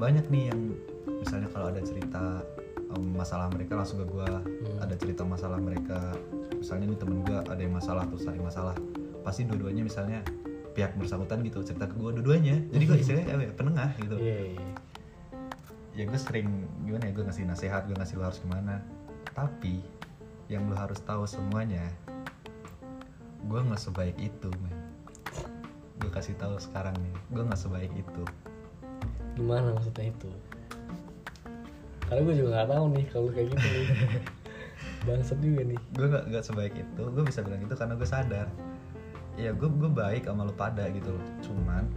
[0.00, 0.72] banyak nih yang
[1.20, 2.40] misalnya kalau ada cerita
[2.96, 4.78] em, masalah mereka langsung ke gue Hmm.
[4.80, 6.16] ada cerita masalah mereka
[6.68, 8.76] misalnya nih temen gue ada yang masalah atau saling masalah.
[9.24, 10.20] Pasti dua-duanya misalnya
[10.76, 12.60] pihak bersangkutan gitu cerita ke gue dua-duanya.
[12.68, 14.16] Jadi gue istilahnya apa ya, penengah gitu.
[14.20, 14.68] Iya, iya.
[15.96, 18.84] ya gue sering gimana ya gue ngasih nasihat gue ngasih lo harus gimana.
[19.32, 19.80] Tapi
[20.52, 21.88] yang lo harus tahu semuanya
[23.48, 24.76] gue nggak sebaik itu men.
[26.04, 28.24] Gue kasih tahu sekarang nih gue nggak sebaik itu.
[29.40, 30.28] Gimana maksudnya itu?
[32.04, 33.88] Karena gue juga nggak tahu nih kalau kayak gitu nih
[35.08, 35.80] bangsat juga nih.
[35.96, 37.02] Gue nggak nggak sebaik itu.
[37.08, 38.46] Gue bisa bilang itu karena gue sadar.
[39.40, 41.24] Ya gue gue baik sama lo pada gitu loh.
[41.40, 41.88] Cuman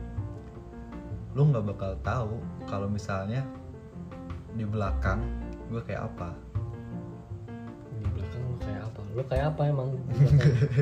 [1.36, 2.36] lo nggak bakal tahu
[2.72, 3.44] kalau misalnya
[4.56, 5.20] di belakang
[5.68, 6.32] gue kayak apa.
[8.00, 9.00] Di belakang lu kayak apa?
[9.12, 9.90] Lu kayak apa emang?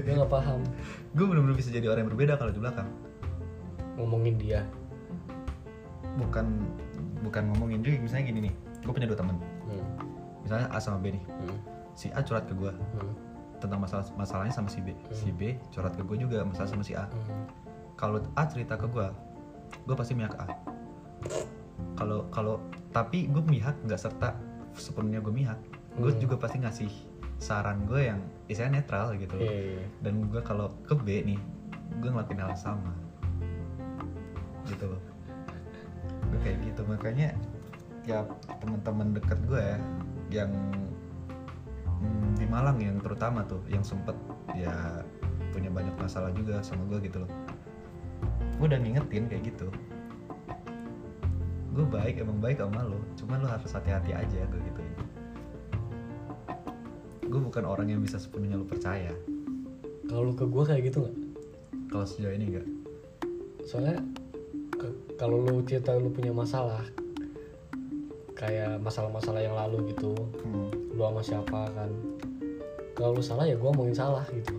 [0.06, 0.62] Gue nggak paham.
[1.18, 2.90] Gue bener-bener bisa jadi orang yang berbeda kalau di belakang.
[3.98, 4.62] Ngomongin dia.
[6.22, 6.46] Bukan
[7.26, 8.54] bukan ngomongin juga misalnya gini nih.
[8.86, 9.38] Gue punya dua temen.
[9.70, 9.86] Hmm.
[10.46, 11.24] misalnya A sama B nih.
[11.26, 11.79] Hmm.
[12.00, 13.12] Si A curhat ke gue Hmm.
[13.60, 14.96] tentang masalah masalahnya sama si B.
[15.12, 17.04] Si B curhat ke gue juga masalah sama si A.
[17.04, 17.44] Hmm.
[18.00, 19.08] kalau A cerita ke gue
[19.84, 20.48] gue pasti mihak A.
[21.94, 24.40] Kalau kalau tapi gue mihak nggak serta
[24.72, 25.60] sepenuhnya gue mihak
[26.00, 26.22] gue Hmm.
[26.24, 26.88] juga pasti ngasih
[27.36, 29.44] saran gue yang istilahnya netral gitu loh.
[29.44, 29.86] Iya, iya.
[30.00, 31.40] dan gue kalau ke B nih
[32.00, 32.96] gue ngelakuin hal sama.
[34.64, 35.02] Gitu loh.
[36.32, 36.82] Gue kayak gitu.
[36.88, 37.36] Makanya
[38.08, 38.24] ya
[38.64, 39.78] teman-teman deket gue ya
[40.32, 40.52] yang
[42.40, 44.16] di Malang yang terutama tuh yang sempet
[44.56, 45.04] ya
[45.52, 47.32] punya banyak masalah juga sama gue gitu loh.
[48.60, 49.68] Gue udah ngingetin kayak gitu.
[51.76, 54.82] Gue baik emang baik sama lo cuman lo harus hati-hati aja gue gitu
[57.30, 59.14] gue bukan orang yang bisa sepenuhnya lo percaya.
[60.10, 61.18] Kalau lu ke gue kayak gitu nggak?
[61.94, 62.68] Kalau sejauh ini enggak
[63.70, 64.02] soalnya
[65.22, 66.82] kalau lu cerita lu punya masalah
[68.40, 70.72] kayak masalah-masalah yang lalu gitu Hmm.
[70.90, 71.92] lu sama siapa kan
[72.94, 74.56] kalau lu salah ya gue ngomongin salah gitu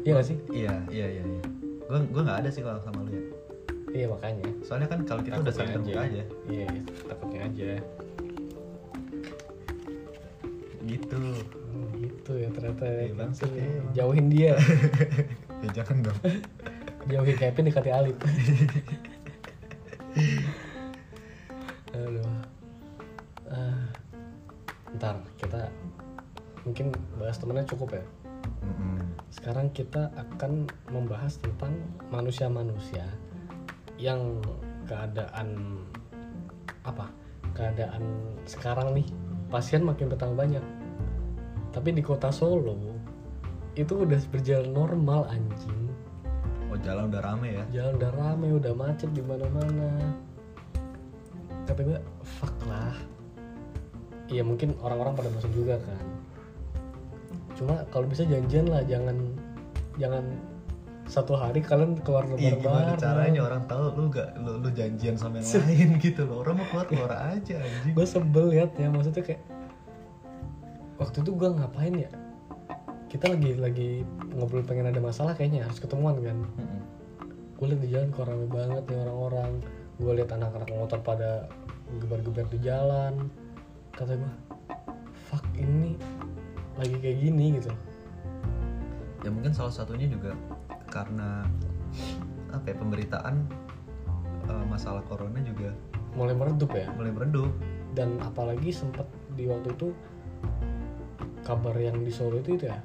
[0.00, 1.42] iya gak sih Iya, iya, iya, iya.
[1.84, 3.22] Gue gue nggak ada sih kalau sama lu ya.
[3.92, 6.22] iya makanya Soalnya kan kalau kita udah saling terbuka aja.
[6.46, 6.66] iya
[7.04, 7.70] takutnya aja
[10.80, 11.22] Gitu.
[11.70, 13.14] Hmm, gitu ya ternyata Iya, gitu.
[13.14, 13.66] bangsat ya.
[13.94, 14.52] jauhin dia
[15.62, 16.18] Ya jangan dong.
[17.06, 18.16] jauhin Kevin dekati Alip
[25.40, 25.72] kita
[26.68, 28.04] mungkin bahas temennya cukup ya.
[28.60, 29.00] Mm-mm.
[29.32, 31.76] sekarang kita akan membahas tentang
[32.12, 33.04] manusia-manusia
[33.96, 34.40] yang
[34.84, 35.80] keadaan
[36.84, 37.08] apa?
[37.52, 38.04] Keadaan
[38.48, 39.08] sekarang nih
[39.52, 40.64] pasien makin bertambah banyak.
[41.70, 42.76] Tapi di kota Solo
[43.76, 45.88] itu udah berjalan normal anjing.
[46.72, 47.64] Oh jalan udah rame ya?
[47.80, 50.16] Jalan udah rame udah macet di mana-mana.
[51.68, 52.96] Kata gue fuck lah
[54.30, 56.06] iya mungkin orang-orang pada masuk juga kan.
[57.58, 59.18] Cuma kalau bisa janjian lah jangan
[59.98, 60.24] jangan
[61.10, 63.40] satu hari kalian keluar Iya gimana caranya?
[63.42, 66.46] Orang tahu lu gak lu, lu janjian sama yang lain gitu loh.
[66.46, 67.92] Orang mau keluar keluar aja anjing.
[67.92, 69.42] Gue sebel liat ya maksudnya kayak
[71.02, 72.10] waktu itu gue ngapain ya?
[73.10, 73.90] Kita lagi lagi
[74.38, 76.38] ngobrol pengen ada masalah kayaknya harus ketemuan kan.
[76.56, 76.80] Mm-mm.
[77.60, 79.52] gue liat di jalan kok rame banget nih orang-orang.
[80.00, 81.44] Gue liat anak-anak motor pada
[82.00, 83.28] gebar-gebar di jalan
[84.00, 84.32] kata gue
[85.28, 85.92] fuck ini
[86.80, 87.68] lagi kayak gini gitu.
[89.20, 90.32] Ya mungkin salah satunya juga
[90.88, 91.44] karena
[92.48, 93.44] apa ya pemberitaan
[94.48, 95.76] eh, masalah corona juga
[96.16, 96.88] mulai meredup ya?
[96.96, 97.52] Mulai meredup.
[97.92, 99.04] Dan apalagi sempat
[99.36, 99.92] di waktu itu
[101.44, 102.80] kabar yang di Solo itu itu ya?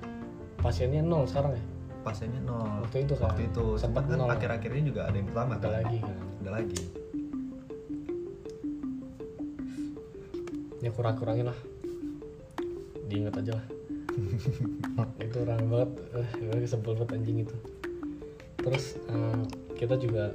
[0.60, 1.64] Pasiennya nol sekarang ya?
[2.04, 2.84] Pasiennya nol.
[2.84, 3.32] Waktu itu kan?
[3.32, 3.66] Waktu itu.
[3.80, 4.28] Sempat kan nol.
[4.36, 5.72] akhir-akhirnya juga ada yang pertama ada kan?
[5.80, 6.18] lagi kan?
[6.44, 6.82] Ada lagi
[10.86, 11.60] ya kurang-kurangin lah.
[13.10, 13.66] Diingat aja lah.
[15.26, 15.92] Itu rame banget.
[16.14, 17.58] Eh, gue sebel banget anjing itu.
[18.62, 19.42] Terus eh,
[19.74, 20.30] kita juga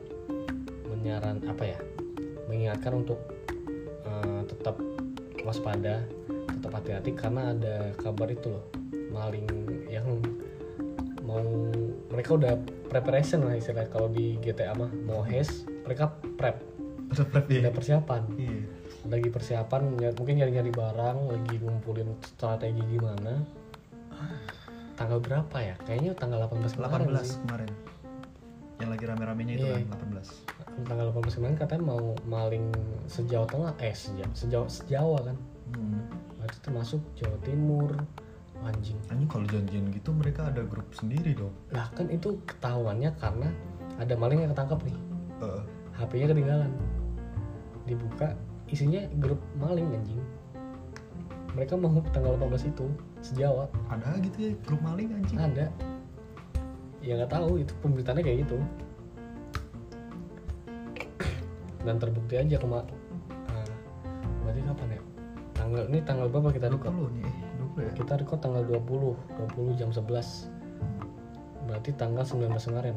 [0.91, 1.79] menyaran apa ya
[2.51, 3.23] mengingatkan untuk
[4.03, 4.75] eh, tetap
[5.47, 6.03] waspada
[6.51, 8.67] tetap hati-hati karena ada kabar itu loh.
[9.15, 9.47] Maling
[9.87, 10.19] yang
[11.23, 11.43] mau
[12.11, 12.59] mereka udah
[12.91, 13.87] preparation lah istilahnya.
[13.87, 16.59] Kalau di GTA mah mau haze mereka prep.
[17.11, 17.61] Ada prep ya?
[17.67, 18.23] Udah persiapan.
[18.35, 18.50] Iya
[19.11, 23.43] lagi persiapan ya, mungkin nyari-nyari barang lagi ngumpulin strategi gimana.
[24.95, 25.75] Tanggal berapa ya?
[25.83, 27.39] Kayaknya tanggal 18 kemarin 18 sih.
[27.43, 27.71] kemarin.
[28.81, 29.77] Yang lagi rame-ramenya itu Iya.
[29.77, 30.29] kan 18
[30.87, 32.73] tanggal 18 kemarin katanya mau maling
[33.05, 35.37] sejauh tengah eh sejauh sejauh sejawa kan?
[35.77, 36.03] Hmm.
[36.41, 37.91] berarti termasuk Jawa Timur
[38.65, 38.97] anjing.
[39.13, 41.53] Anjing kalau janjian gitu mereka ada grup sendiri dong.
[41.69, 43.49] Lah kan itu ketahuannya karena
[44.01, 44.97] ada maling yang ketangkap nih.
[45.45, 45.63] Heeh.
[46.01, 46.73] HP-nya ketinggalan.
[47.85, 48.33] Dibuka
[48.71, 50.23] isinya grup maling anjing.
[51.59, 52.87] Mereka mau tanggal 18 itu
[53.19, 53.67] sejawa.
[53.91, 55.39] Ada gitu ya grup maling anjing?
[55.39, 55.67] Ada.
[57.03, 58.59] Ya nggak tahu itu pemberitaannya kayak gitu.
[61.83, 62.85] Dan terbukti aja kema
[63.51, 63.67] ah,
[64.47, 65.01] berarti kapan ya?
[65.57, 66.95] Tanggal ini tanggal berapa kita record?
[66.95, 67.37] 20 nih eh
[67.75, 67.93] 20 ya?
[67.99, 69.17] Kita record tanggal 20
[69.59, 72.97] 20 jam 11 berarti tanggal 19 kemarin.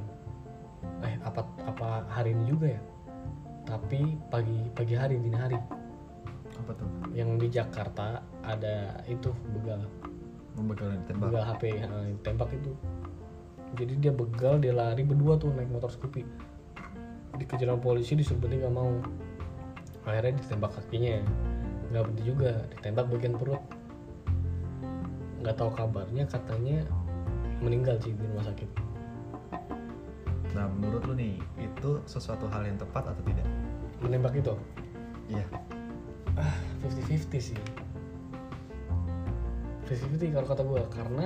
[1.02, 2.82] Eh apa apa hari ini juga ya
[3.64, 5.58] tapi pagi pagi hari dini hari.
[6.64, 6.90] Apa tuh?
[7.16, 9.88] Yang di Jakarta ada itu begal.
[10.54, 12.72] Membegalin tembak begal HP eh, tembak itu.
[13.74, 16.22] Jadi dia begal dia lari berdua tuh naik motor Scoopy.
[17.42, 18.94] Dikejar polisi disuruh berhenti nggak mau.
[20.06, 21.26] Akhirnya ditembak kakinya.
[21.90, 23.64] Nggak berhenti juga ditembak bagian perut.
[25.42, 26.86] Nggak tahu kabarnya katanya
[27.64, 28.70] meninggal sih di rumah sakit.
[30.54, 33.48] Nah menurut lu nih itu sesuatu hal yang tepat atau tidak
[34.04, 34.54] menembak itu?
[35.32, 35.46] Iya.
[36.84, 37.60] 50-50 sih.
[39.88, 41.26] 50-50 kalau kata gue karena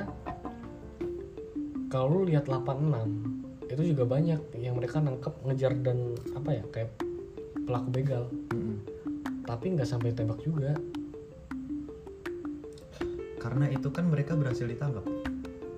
[1.88, 6.92] kalau lu lihat 86 itu juga banyak yang mereka nangkep ngejar dan apa ya kayak
[7.68, 8.24] pelaku begal.
[8.54, 8.78] Mm-mm.
[9.48, 10.76] tapi nggak sampai tembak juga.
[13.40, 15.08] Karena itu kan mereka berhasil ditangkap.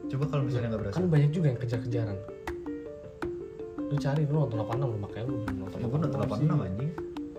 [0.09, 0.97] Coba kalau misalnya nggak berhasil.
[0.97, 2.17] Kan banyak juga yang kejar-kejaran
[3.89, 5.77] lu cari lu nonton 86 lu makanya lu belum nonton.
[5.81, 6.65] Ya gue nonton 86 sih.
[6.69, 6.91] anjing.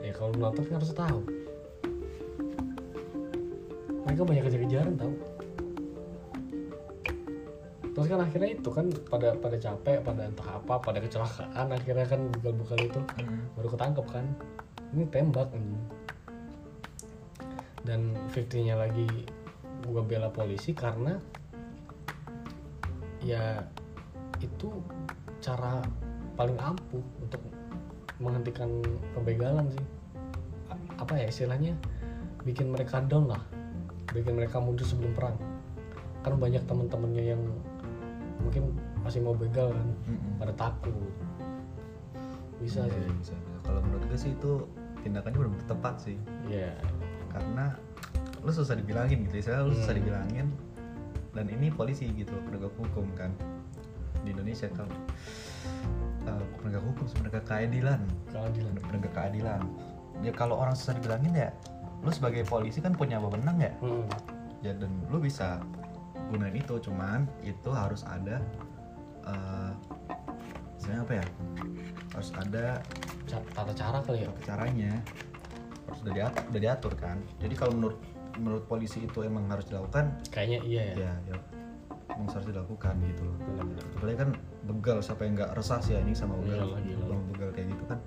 [0.02, 1.20] Ya kalau lu nonton kan harus tahu.
[4.04, 5.14] Mereka banyak kejar-kejaran tau
[7.90, 12.32] terus kan akhirnya itu kan pada pada capek pada entah apa pada kecelakaan akhirnya kan
[12.38, 13.44] bukan-bukan itu Hmm.
[13.58, 14.26] baru ketangkep kan.
[14.96, 15.52] Ini tembak
[17.84, 19.04] dan 50 nya lagi
[19.84, 21.20] gua bela polisi karena
[23.20, 23.60] ya
[24.40, 24.68] itu
[25.44, 25.84] cara
[26.40, 27.42] paling ampuh untuk
[28.16, 28.80] menghentikan
[29.12, 29.84] pembegalan sih.
[30.96, 31.76] Apa ya istilahnya?
[32.48, 33.44] Bikin mereka down lah.
[34.16, 35.36] Bikin mereka mundur sebelum perang.
[36.24, 37.42] Kan banyak teman-temannya yang
[38.40, 38.72] mungkin
[39.04, 39.88] masih mau begal kan.
[40.08, 40.40] Mm-mm.
[40.40, 40.96] pada takut.
[42.56, 43.12] Bisa Iya, sih.
[43.20, 43.56] bisa, bisa.
[43.60, 44.64] kalau menurut gue sih itu
[45.04, 46.16] tindakannya benar-benar tepat sih.
[46.48, 46.72] Ya
[47.28, 47.76] karena
[48.40, 50.00] lu susah dibilangin gitu istilah lu susah Hmm.
[50.00, 50.46] dibilangin.
[51.36, 53.28] Dan ini polisi gitu penegak hukum kan
[54.24, 54.88] di Indonesia kan
[56.70, 58.00] penegak hukum penegak keadilan.
[58.30, 58.74] Keadilan.
[58.78, 59.60] Penegak keadilan.
[60.22, 61.50] Ya kalau orang susah dibilangin ya
[62.00, 63.74] lu sebagai polisi kan punya wewenang ya.
[63.82, 64.06] Hmm.
[64.62, 65.58] ya dan lu bisa
[66.30, 68.38] gunain itu cuman itu harus ada
[70.78, 71.26] misalnya apa ya?
[72.14, 72.64] Harus ada
[73.50, 74.30] tata cara kali ya?
[74.46, 74.92] caranya.
[75.90, 77.18] Harus udah diatur, udah diatur kan.
[77.42, 77.98] Jadi kalau menurut
[78.38, 80.94] menurut polisi itu emang harus dilakukan kayaknya iya ya.
[80.94, 81.36] ya ya
[82.16, 83.84] emang harus dilakukan gitu loh benar-benar.
[83.96, 84.30] Apalagi kan
[84.66, 86.74] begal siapa yang nggak resah sih ini sama begal.
[86.78, 87.98] Iyalah, begal kayak gitu kan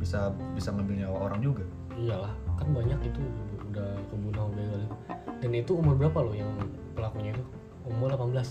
[0.00, 1.64] bisa bisa ngambil nyawa orang juga.
[1.98, 3.20] Iyalah kan banyak itu
[3.70, 4.82] udah kebunuh begal
[5.40, 6.50] dan itu umur berapa loh yang
[6.92, 7.44] pelakunya itu?
[7.88, 8.44] Umur 18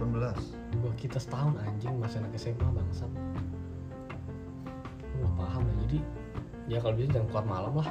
[0.00, 3.10] 18 di bawah kita setahun anjing masih anak SMA bangsat.
[5.16, 5.98] Nggak paham ya jadi
[6.66, 7.88] ya kalau bisa jangan keluar malam lah.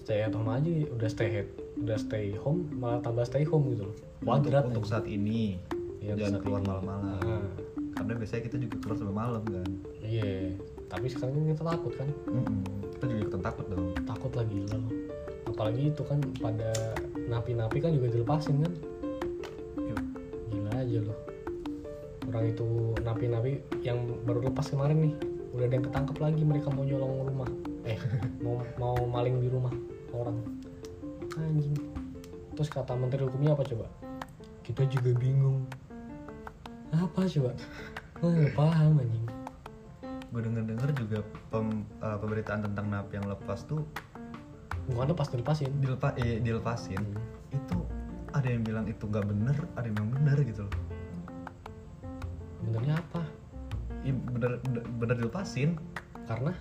[0.00, 3.86] Stay at home aja udah stay at, udah stay home malah tambah stay home gitu
[3.88, 3.94] loh.
[4.18, 4.92] Untuk, Wadrat untuk anjing.
[4.92, 5.56] saat ini
[5.98, 6.68] Iya, jangan saat keluar ini.
[6.68, 7.20] malam-malam.
[7.22, 7.46] Ah,
[7.94, 9.70] karena biasanya kita juga keluar sampai malam kan?
[10.00, 10.32] Iya
[10.88, 12.08] tapi sekarang kan kita takut kan?
[12.26, 12.58] Mm-mm.
[12.96, 13.86] kita juga ikutan takut dong.
[14.02, 14.92] Takut lagi gila loh.
[15.44, 16.70] Apalagi itu kan pada
[17.28, 18.72] napi-napi kan juga dilepasin kan?
[19.78, 20.00] Yuk.
[20.48, 21.18] gila aja loh.
[22.28, 22.66] Orang itu
[23.00, 25.14] napi-napi yang baru lepas kemarin nih
[25.48, 27.50] udah ada yang ketangkep lagi mereka mau nyolong rumah.
[27.84, 27.98] Eh
[28.40, 29.72] mau mau maling di rumah
[30.12, 30.36] orang
[31.40, 31.76] anjing.
[32.58, 33.86] Terus kata menteri hukumnya apa coba?
[34.66, 35.62] Kita juga bingung.
[36.90, 37.54] Apa coba?
[38.18, 39.26] Oh, nggak paham anjing.
[40.28, 41.18] Gue denger denger juga
[41.48, 43.86] pem- uh, pemberitaan tentang napi yang lepas tuh
[44.88, 45.70] bukannya pas dilepasin.
[45.80, 47.02] Dilepas eh, dilepasin.
[47.52, 47.84] Itu
[48.32, 50.74] ada yang bilang itu nggak bener ada yang bilang bener gitu loh.
[52.68, 53.22] Benernya apa?
[54.04, 55.78] Bener bener, bener dilepasin.
[56.28, 56.52] Karena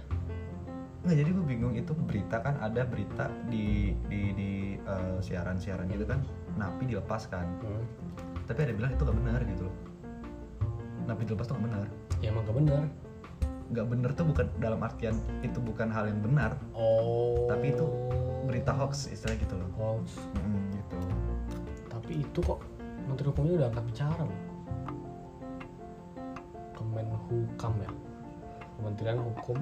[1.08, 4.51] nggak jadi gue bingung itu berita kan ada berita di di di
[4.84, 6.20] uh, siaran-siaran gitu kan
[6.60, 7.84] napi dilepaskan hmm,
[8.43, 9.76] tapi ada bilang itu nggak benar gitu loh.
[11.08, 11.86] Napi dilepas tuh nggak benar.
[12.20, 12.84] Ya emang gak bener
[13.68, 16.55] nggak bener tuh bukan dalam artian itu bukan hal yang benar.
[16.72, 17.51] Oh.
[17.51, 17.86] Tapi itu
[18.47, 19.70] berita hoax istilah gitu loh.
[19.76, 20.24] Hoax.
[20.39, 20.95] Mm, gitu.
[21.91, 22.64] Tapi itu kok
[23.08, 24.39] menteri hukumnya udah angkat bicara loh.
[26.76, 27.91] Kemenhukam ya?
[28.78, 29.58] Kementerian Hukum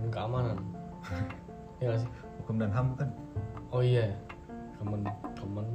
[0.00, 0.58] dan Keamanan.
[1.76, 2.10] Ya gak sih?
[2.40, 3.12] Hukum dan ham kan?
[3.68, 4.16] Oh iya.
[4.80, 5.04] Kemen
[5.36, 5.68] Kemen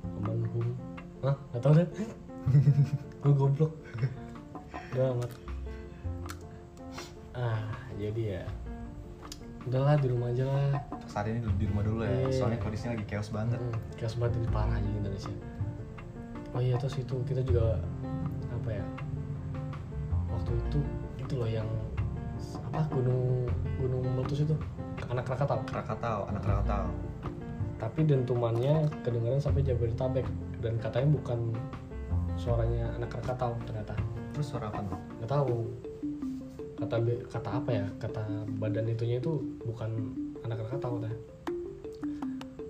[0.00, 0.72] Kemenhum
[1.20, 1.36] Hah?
[1.52, 1.88] Gak tau deh
[3.24, 3.72] gue goblok.
[4.92, 5.30] Udah amat.
[7.36, 7.60] Ah
[7.96, 8.42] jadi ya.
[9.64, 10.76] Udahlah di rumah aja lah.
[11.08, 12.12] Saat ini di rumah dulu ya.
[12.28, 12.36] Iya.
[12.36, 13.60] soalnya kondisinya lagi chaos banget.
[13.60, 15.34] Hmm, chaos banget ini parah aja di Indonesia.
[16.52, 17.80] Oh iya terus itu kita juga
[18.52, 18.84] apa ya?
[20.28, 20.78] Waktu itu
[21.20, 21.68] itu loh yang
[22.74, 23.46] apa gunung
[23.78, 24.54] gunung meletus itu
[25.06, 25.62] anak Krakatau.
[25.62, 26.90] Krakatau anak Krakatau
[27.78, 30.26] Tapi dentumannya kedengaran sampai Jabodetabek
[30.58, 31.54] dan katanya bukan
[32.34, 33.94] suaranya anak Krakatau ternyata.
[34.34, 34.98] terus suara apa tuh?
[35.22, 35.56] Nggak tahu.
[36.74, 36.96] Kata
[37.30, 37.86] kata apa ya?
[38.02, 38.22] Kata
[38.58, 40.10] badan itunya itu bukan
[40.42, 41.14] anak Krakatau dah.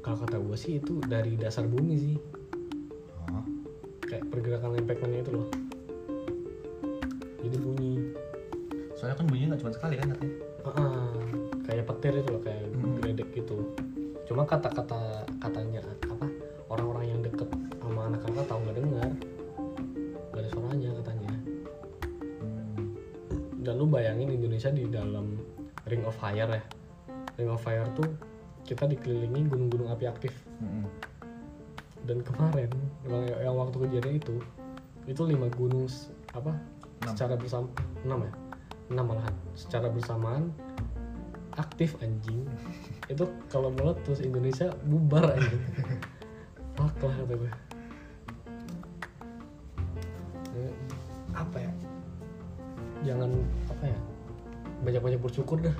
[0.05, 2.17] Kalau kata gue sih itu dari dasar bumi sih.
[3.33, 3.45] Oh,
[4.05, 5.49] kayak pergerakan lempekannya itu loh
[7.45, 7.84] jadi bunyi
[9.05, 10.33] soalnya kan bunyinya nggak cuma sekali kan katanya
[10.65, 11.13] Ah,
[11.69, 12.97] kayak petir itu loh kayak Hmm.
[12.97, 13.77] geledek gitu
[14.25, 16.25] cuma kata-kata katanya apa
[16.73, 19.11] orang-orang yang deket sama anak kakak tahu nggak dengar
[20.33, 21.33] gak ada suaranya katanya
[22.41, 22.97] Hmm.
[23.61, 25.37] dan lu bayangin Indonesia di dalam
[25.85, 26.65] ring of fire ya
[27.37, 28.09] ring of fire tuh
[28.65, 30.33] kita dikelilingi gunung-gunung api aktif
[30.65, 30.89] Mm-mm.
[32.09, 32.73] dan kemarin
[33.05, 34.41] yang, yang waktu kejadian itu
[35.05, 35.85] itu lima gunung
[36.33, 36.57] apa
[37.05, 37.13] Enam.
[37.13, 37.69] secara bersama
[38.01, 38.33] enam ya
[38.95, 39.34] enam malahan.
[39.53, 40.55] Secara bersamaan
[41.55, 42.47] aktif anjing.
[43.12, 45.62] Itu kalau meletus Indonesia bubar anjing.
[46.74, 47.53] Fuck lah kata gue
[50.55, 50.72] Eh,
[51.30, 51.72] apa ya?
[53.05, 53.30] Jangan
[53.68, 53.99] apa ya?
[54.82, 55.74] Banyak-banyak bersyukur dah.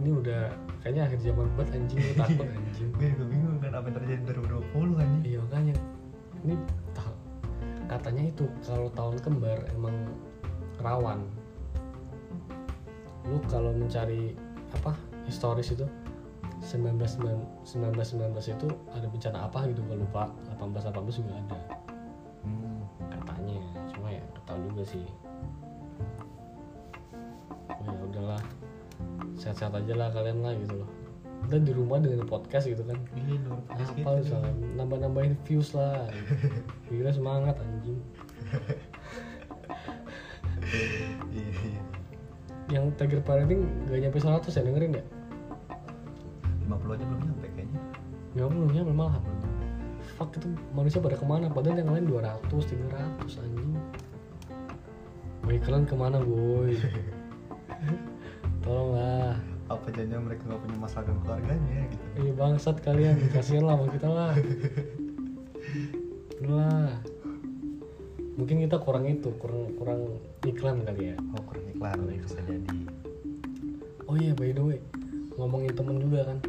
[0.00, 0.48] Ini udah
[0.80, 2.00] kayaknya akhir zaman banget anjing.
[2.00, 2.88] Gue takut anjing.
[2.96, 5.74] Gue juga bingung kan apa yang terjadi di 2020 kan Iya makanya.
[6.40, 6.54] Ini
[6.92, 7.18] ta-
[7.86, 9.96] katanya itu kalau tahun kembar emang
[10.80, 11.20] rawan.
[13.28, 14.32] Lu kalau mencari
[14.70, 14.94] apa
[15.26, 15.84] historis itu
[16.60, 19.80] 1919 1919 itu ada bencana apa gitu?
[19.88, 20.28] Gue lupa.
[20.56, 21.58] 18 18 juga ada.
[22.44, 22.84] Hmm.
[23.00, 23.60] katanya.
[23.92, 25.04] Cuma ya tahu juga sih.
[27.68, 28.42] Oh, ya udahlah.
[29.40, 30.90] Sehat-sehat aja lah kalian lah gitu loh.
[31.48, 33.00] Dan di rumah dengan podcast gitu kan.
[33.16, 33.40] Iya
[33.72, 34.36] apa gitu.
[34.76, 36.12] nambah-nambahin views lah.
[36.92, 38.04] Gila semangat anjing
[43.00, 45.04] Tiger Parenting gak nyampe 100 ya dengerin ya?
[46.68, 47.80] 50 aja belum nyampe kayaknya.
[48.36, 49.16] ya belum nyampe malah
[50.20, 51.48] fuck itu manusia pada ke mana?
[51.48, 53.72] Padahal yang lain 200 300 anjing.
[55.40, 56.76] Boy kalian ke mana boy?
[58.68, 59.40] Tolonglah.
[59.72, 62.04] Apa jangan mereka nggak punya masalah dengan keluarganya gitu?
[62.20, 64.34] Iya bangsat kalian, kasihan lah sama kita lah.
[66.40, 66.96] Lah.
[68.40, 70.16] Mungkin kita kurang itu, kurang kurang
[70.48, 71.16] iklan kali ya.
[71.36, 72.78] oh kurang iklan bisa jadi
[74.08, 74.80] Oh iya by the way,
[75.36, 76.40] ngomongin temen juga kan.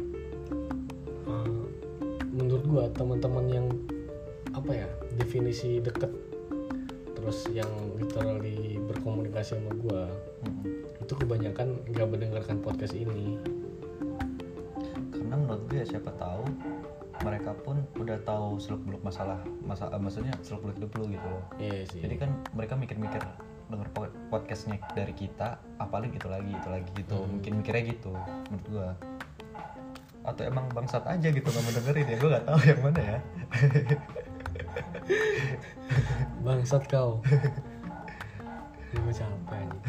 [2.72, 3.66] gua teman-teman yang
[4.56, 4.88] apa ya
[5.20, 6.08] definisi deket
[7.12, 7.68] terus yang
[8.00, 10.08] literally berkomunikasi sama gua
[10.48, 10.88] Mm-mm.
[11.04, 13.36] itu kebanyakan nggak mendengarkan podcast ini
[15.12, 16.48] karena menurut gue ya siapa tahu
[17.22, 21.26] mereka pun udah tahu seluk beluk masalah masa eh, maksudnya seluk beluk hidup lu gitu
[21.26, 21.42] loh.
[21.56, 22.00] Iya sih.
[22.02, 23.22] Jadi kan mereka mikir-mikir
[23.70, 27.16] denger po- podcastnya dari kita apalagi itu lagi itu lagi gitu.
[27.16, 27.38] Hmm.
[27.38, 28.12] mungkin mikirnya gitu
[28.50, 28.88] menurut gua.
[30.22, 32.16] Atau emang bangsat aja gitu nggak mau dengerin ya?
[32.18, 33.18] Gue nggak tahu yang mana ya.
[36.46, 37.22] Bangsat kau.
[38.92, 39.80] Gue capek nih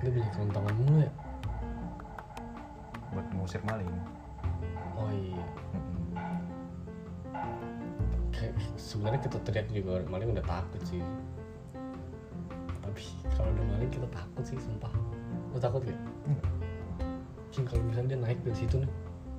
[0.00, 1.12] lu banyak tontonan mulu ya?
[3.12, 3.92] Buat ngusir maling.
[4.96, 5.44] Oh iya
[8.80, 11.02] sebenarnya kita teriak juga maling udah takut sih.
[12.80, 13.02] Tapi
[13.36, 14.92] kalau udah maling kita takut sih sumpah.
[15.52, 16.00] Lu takut gak?
[16.26, 16.46] Enggak.
[17.50, 18.90] Mungkin kalau misalnya dia naik dari situ nih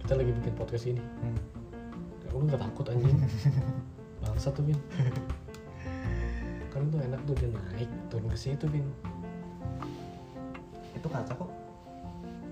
[0.04, 1.04] kita lagi bikin podcast ini.
[1.24, 1.38] Hmm.
[2.26, 3.20] ya, lu gak takut anjing.
[4.22, 4.80] Bangsa tuh Vin.
[6.70, 8.86] Kan itu enak tuh dia naik turun ke situ Vin.
[10.94, 11.52] Itu kaca kok.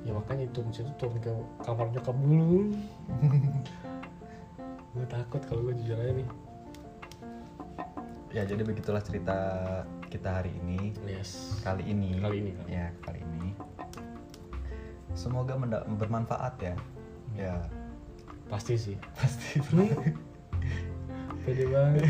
[0.07, 1.29] Ya makanya turun situ turun ke
[1.61, 2.71] kamar nyokap dulu
[5.09, 6.29] takut kalau gue jujur aja nih.
[8.29, 9.37] Ya jadi begitulah cerita
[10.13, 10.93] kita hari ini.
[11.09, 11.57] Yes.
[11.65, 12.21] Kali ini.
[12.21, 12.69] Kali ini, kali.
[12.69, 13.57] ya kali ini.
[15.17, 15.57] Semoga
[15.97, 16.75] bermanfaat ya.
[17.33, 17.55] Ya.
[18.45, 18.95] Pasti sih.
[19.17, 19.57] Pasti.
[21.41, 22.05] Pede banget.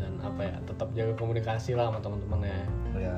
[0.00, 2.60] Dan apa ya tetap jaga komunikasi lah sama teman-teman ya.
[2.96, 3.16] Ya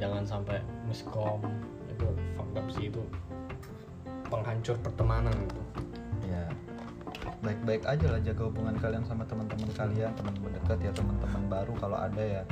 [0.00, 1.44] jangan sampai miskom.
[1.92, 2.08] Itu
[2.40, 3.04] fuck up sih itu
[4.28, 5.62] penghancur pertemanan gitu.
[6.26, 6.44] Ya
[7.42, 11.98] baik-baik aja lah jaga hubungan kalian sama teman-teman kalian teman-teman dekat ya teman-teman baru kalau
[11.98, 12.42] ada ya.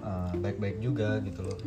[0.00, 1.58] Eh, baik-baik juga gitu loh.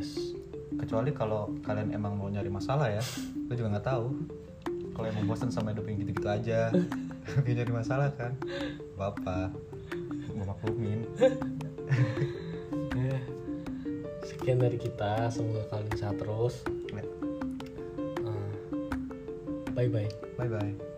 [0.73, 3.03] Kecuali kalau kalian emang mau nyari masalah ya
[3.49, 4.07] gue juga nggak tahu.
[4.93, 6.69] Kalau emang bosan sama hidup yang gitu-gitu aja
[7.45, 8.37] Gak nyari masalah kan?
[8.99, 9.49] Apa
[10.29, 11.05] gue maklumin.
[12.93, 13.17] Ya.
[14.43, 16.67] sekian dari kita semoga kalian sehat terus
[19.75, 20.07] 拜拜。
[20.37, 20.92] 拜拜。